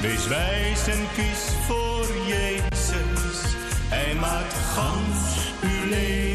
Wees 0.00 0.26
wijs 0.26 0.86
en 0.86 1.06
kies 1.14 1.54
voor 1.66 2.06
Jezus, 2.26 3.54
hij 3.88 4.14
maakt 4.14 4.54
gans 4.74 5.52
uw 5.62 5.88
leven 5.88 6.31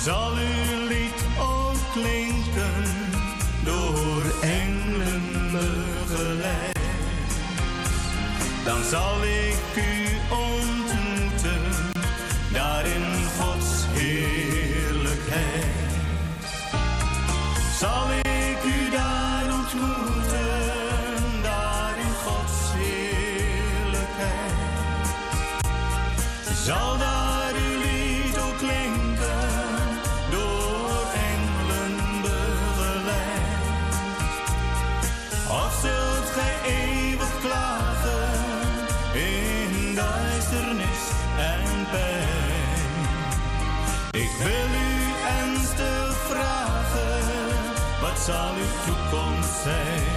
zal 0.00 0.32
uw 0.32 0.86
lied 0.88 1.24
ook 1.38 1.76
klinken 1.92 2.84
door 3.64 4.22
engelen 4.42 5.22
begeleid. 5.52 6.78
Dan 8.64 8.84
zal 8.90 9.24
ik 9.24 9.56
u 9.76 10.08
ontmoeten, 10.30 11.62
daar 12.52 12.86
in 12.86 13.04
Gods 13.40 13.84
heerlijkheid. 13.88 15.64
Zal 17.78 18.10
ik 18.10 18.64
u 18.64 18.90
daar 18.90 19.44
ontmoeten, 19.52 21.42
daar 21.42 21.98
in 21.98 22.14
Gods 22.24 22.72
heerlijkheid. 22.74 24.52
Zal 26.64 26.98
daar 26.98 27.23
zal 48.24 48.54
uw 48.54 48.84
toekomst 48.86 49.62
zijn. 49.62 50.13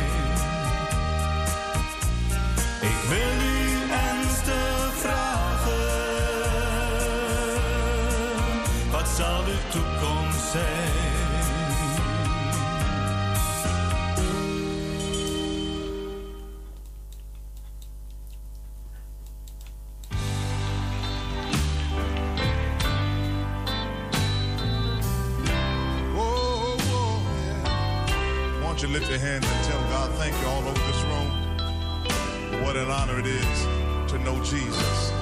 it 33.20 33.26
is 33.26 33.68
to 34.12 34.20
know 34.20 34.40
Jesus. 34.44 35.17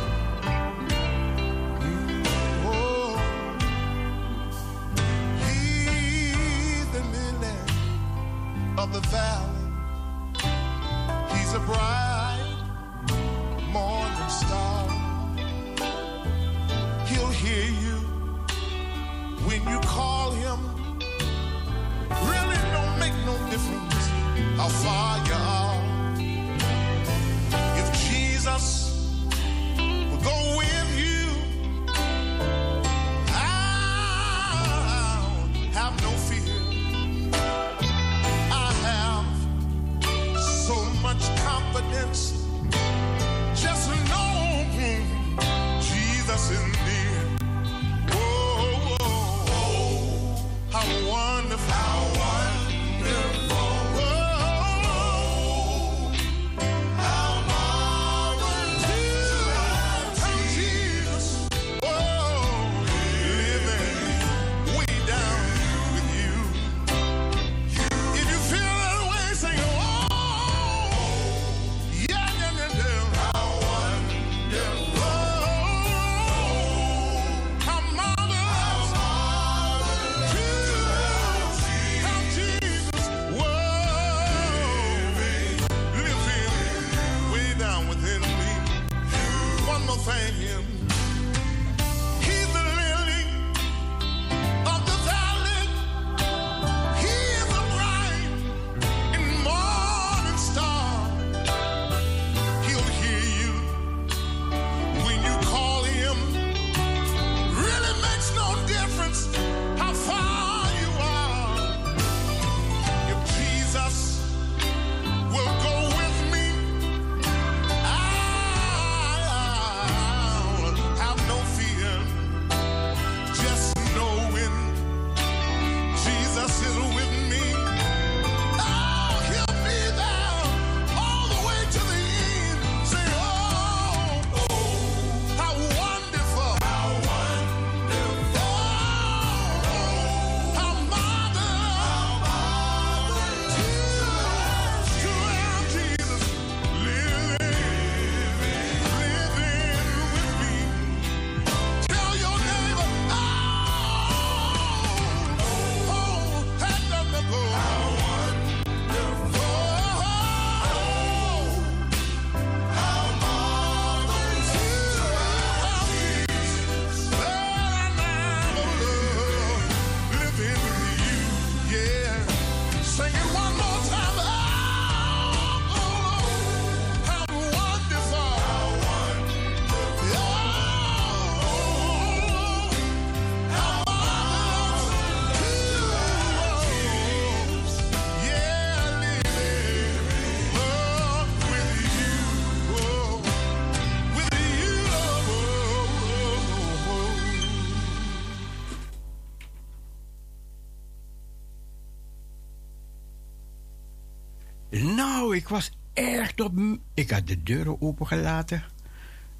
Ik 205.36 205.48
was 205.48 205.72
echt 205.94 206.42
op. 206.42 206.54
Ik 206.94 207.10
had 207.10 207.28
de 207.28 207.44
deuren 207.44 207.82
opengelaten. 207.82 208.64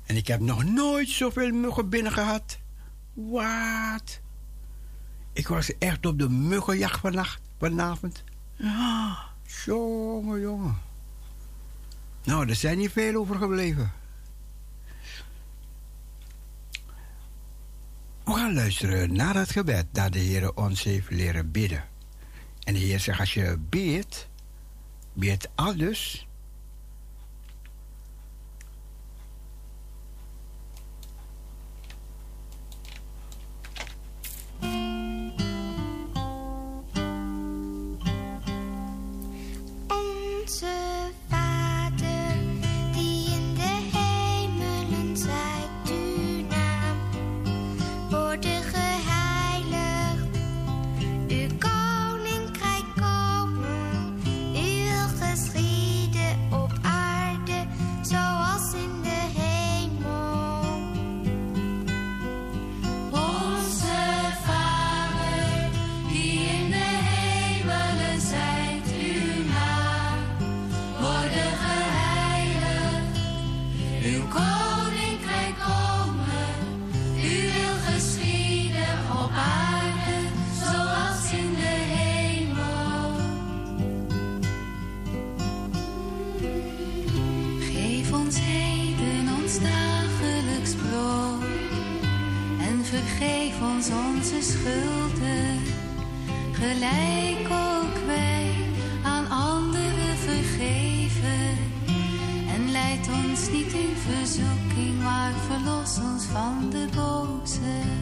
En 0.06 0.16
ik 0.16 0.28
heb 0.28 0.40
nog 0.40 0.64
nooit 0.64 1.10
zoveel 1.10 1.52
muggen 1.52 1.90
binnen 1.90 2.12
gehad. 2.12 2.60
Wat? 3.14 4.20
Ik 5.34 5.48
was 5.48 5.78
echt 5.78 6.06
op 6.06 6.20
de 6.20 6.30
muggenjacht 6.30 7.00
vannacht, 7.00 7.42
vanavond. 7.60 8.24
Ah, 8.62 9.20
jongen, 9.66 10.40
jongen. 10.40 10.78
Nou, 12.24 12.50
er 12.50 12.56
zijn 12.56 12.78
niet 12.78 12.92
veel 12.92 13.16
overgebleven. 13.16 13.92
We 18.24 18.34
gaan 18.34 18.54
luisteren 18.54 19.14
naar 19.14 19.36
het 19.36 19.52
gebed 19.52 19.86
dat 19.92 20.14
de 20.14 20.20
Heer 20.20 20.56
ons 20.56 20.84
heeft 20.84 21.10
leren 21.10 21.52
bidden. 21.52 21.84
En 22.64 22.74
de 22.74 22.80
Heer 22.80 23.00
zegt, 23.00 23.20
als 23.20 23.34
je 23.34 23.58
bidt, 23.70 24.28
bid 25.16 25.50
alles. 25.56 26.26
Onze 93.90 94.42
schulden. 94.42 95.60
Gelijk 96.52 97.48
ook 97.50 98.06
wij 98.06 98.52
aan 99.04 99.30
anderen 99.30 100.18
vergeven. 100.18 101.58
En 102.56 102.72
leid 102.72 103.08
ons 103.08 103.50
niet 103.52 103.74
in 103.74 103.96
verzoeking, 103.96 105.02
maar 105.04 105.32
verlos 105.48 105.98
ons 106.14 106.24
van 106.24 106.70
de 106.70 106.88
boze. 106.96 107.95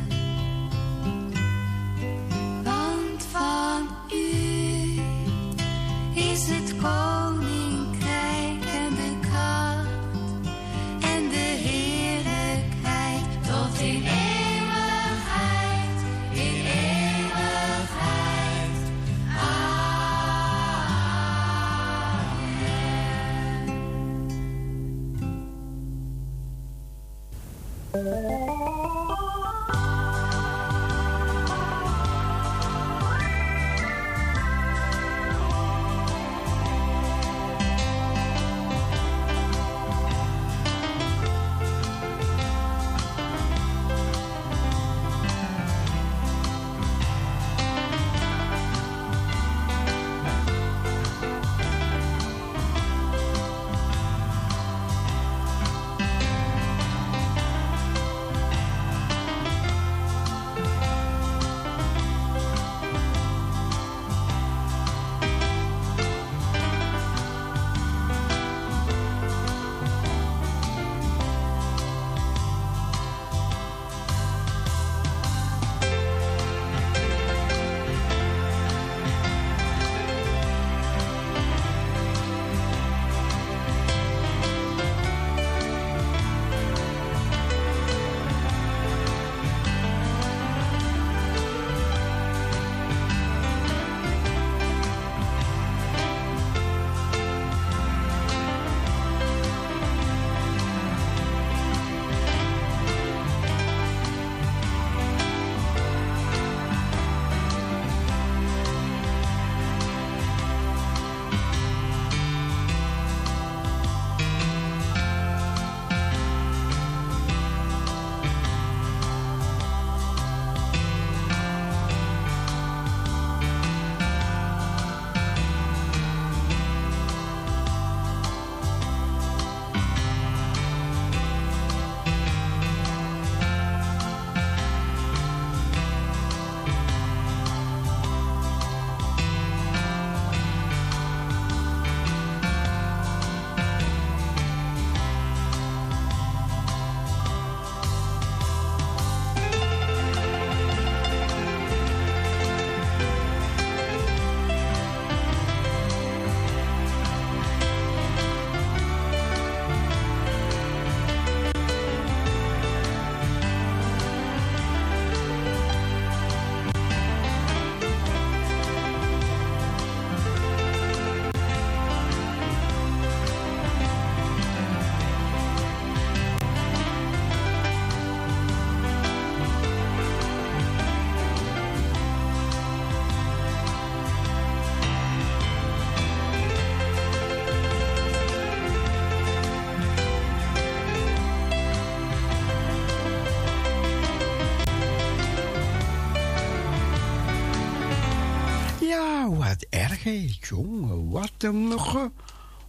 Hé. 200.04 200.30
Jongen, 200.42 201.10
wat 201.10 201.32
een 201.38 201.68
muggen. 201.68 202.14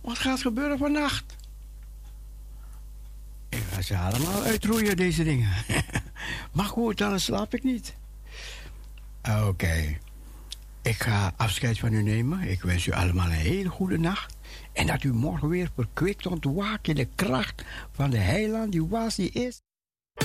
Wat 0.00 0.18
gaat 0.18 0.40
gebeuren 0.40 0.78
vannacht? 0.78 1.36
Ik 3.48 3.62
ga 3.72 3.82
ze 3.82 3.96
allemaal 3.96 4.42
uitroeien, 4.42 4.96
deze 4.96 5.24
dingen. 5.24 5.52
maar 6.54 6.64
goed, 6.64 6.98
dan 6.98 7.20
slaap 7.20 7.54
ik 7.54 7.62
niet. 7.62 7.94
Oké. 9.46 9.98
Ik 10.82 11.02
ga 11.02 11.32
afscheid 11.36 11.78
van 11.78 11.92
u 11.92 12.02
nemen. 12.02 12.40
Ik 12.40 12.62
wens 12.62 12.86
u 12.86 12.92
allemaal 12.92 13.26
een 13.26 13.32
hele 13.32 13.68
goede 13.68 13.98
nacht. 13.98 14.36
En 14.72 14.86
dat 14.86 15.02
u 15.02 15.12
morgen 15.12 15.48
weer 15.48 15.70
verkwikt 15.74 16.26
ontwaakt 16.26 16.88
in 16.88 16.94
de 16.94 17.08
kracht 17.14 17.64
van 17.92 18.10
de 18.10 18.18
heiland 18.18 18.72
die 18.72 18.86
was, 18.86 19.14
die 19.14 19.30
is. 19.30 19.63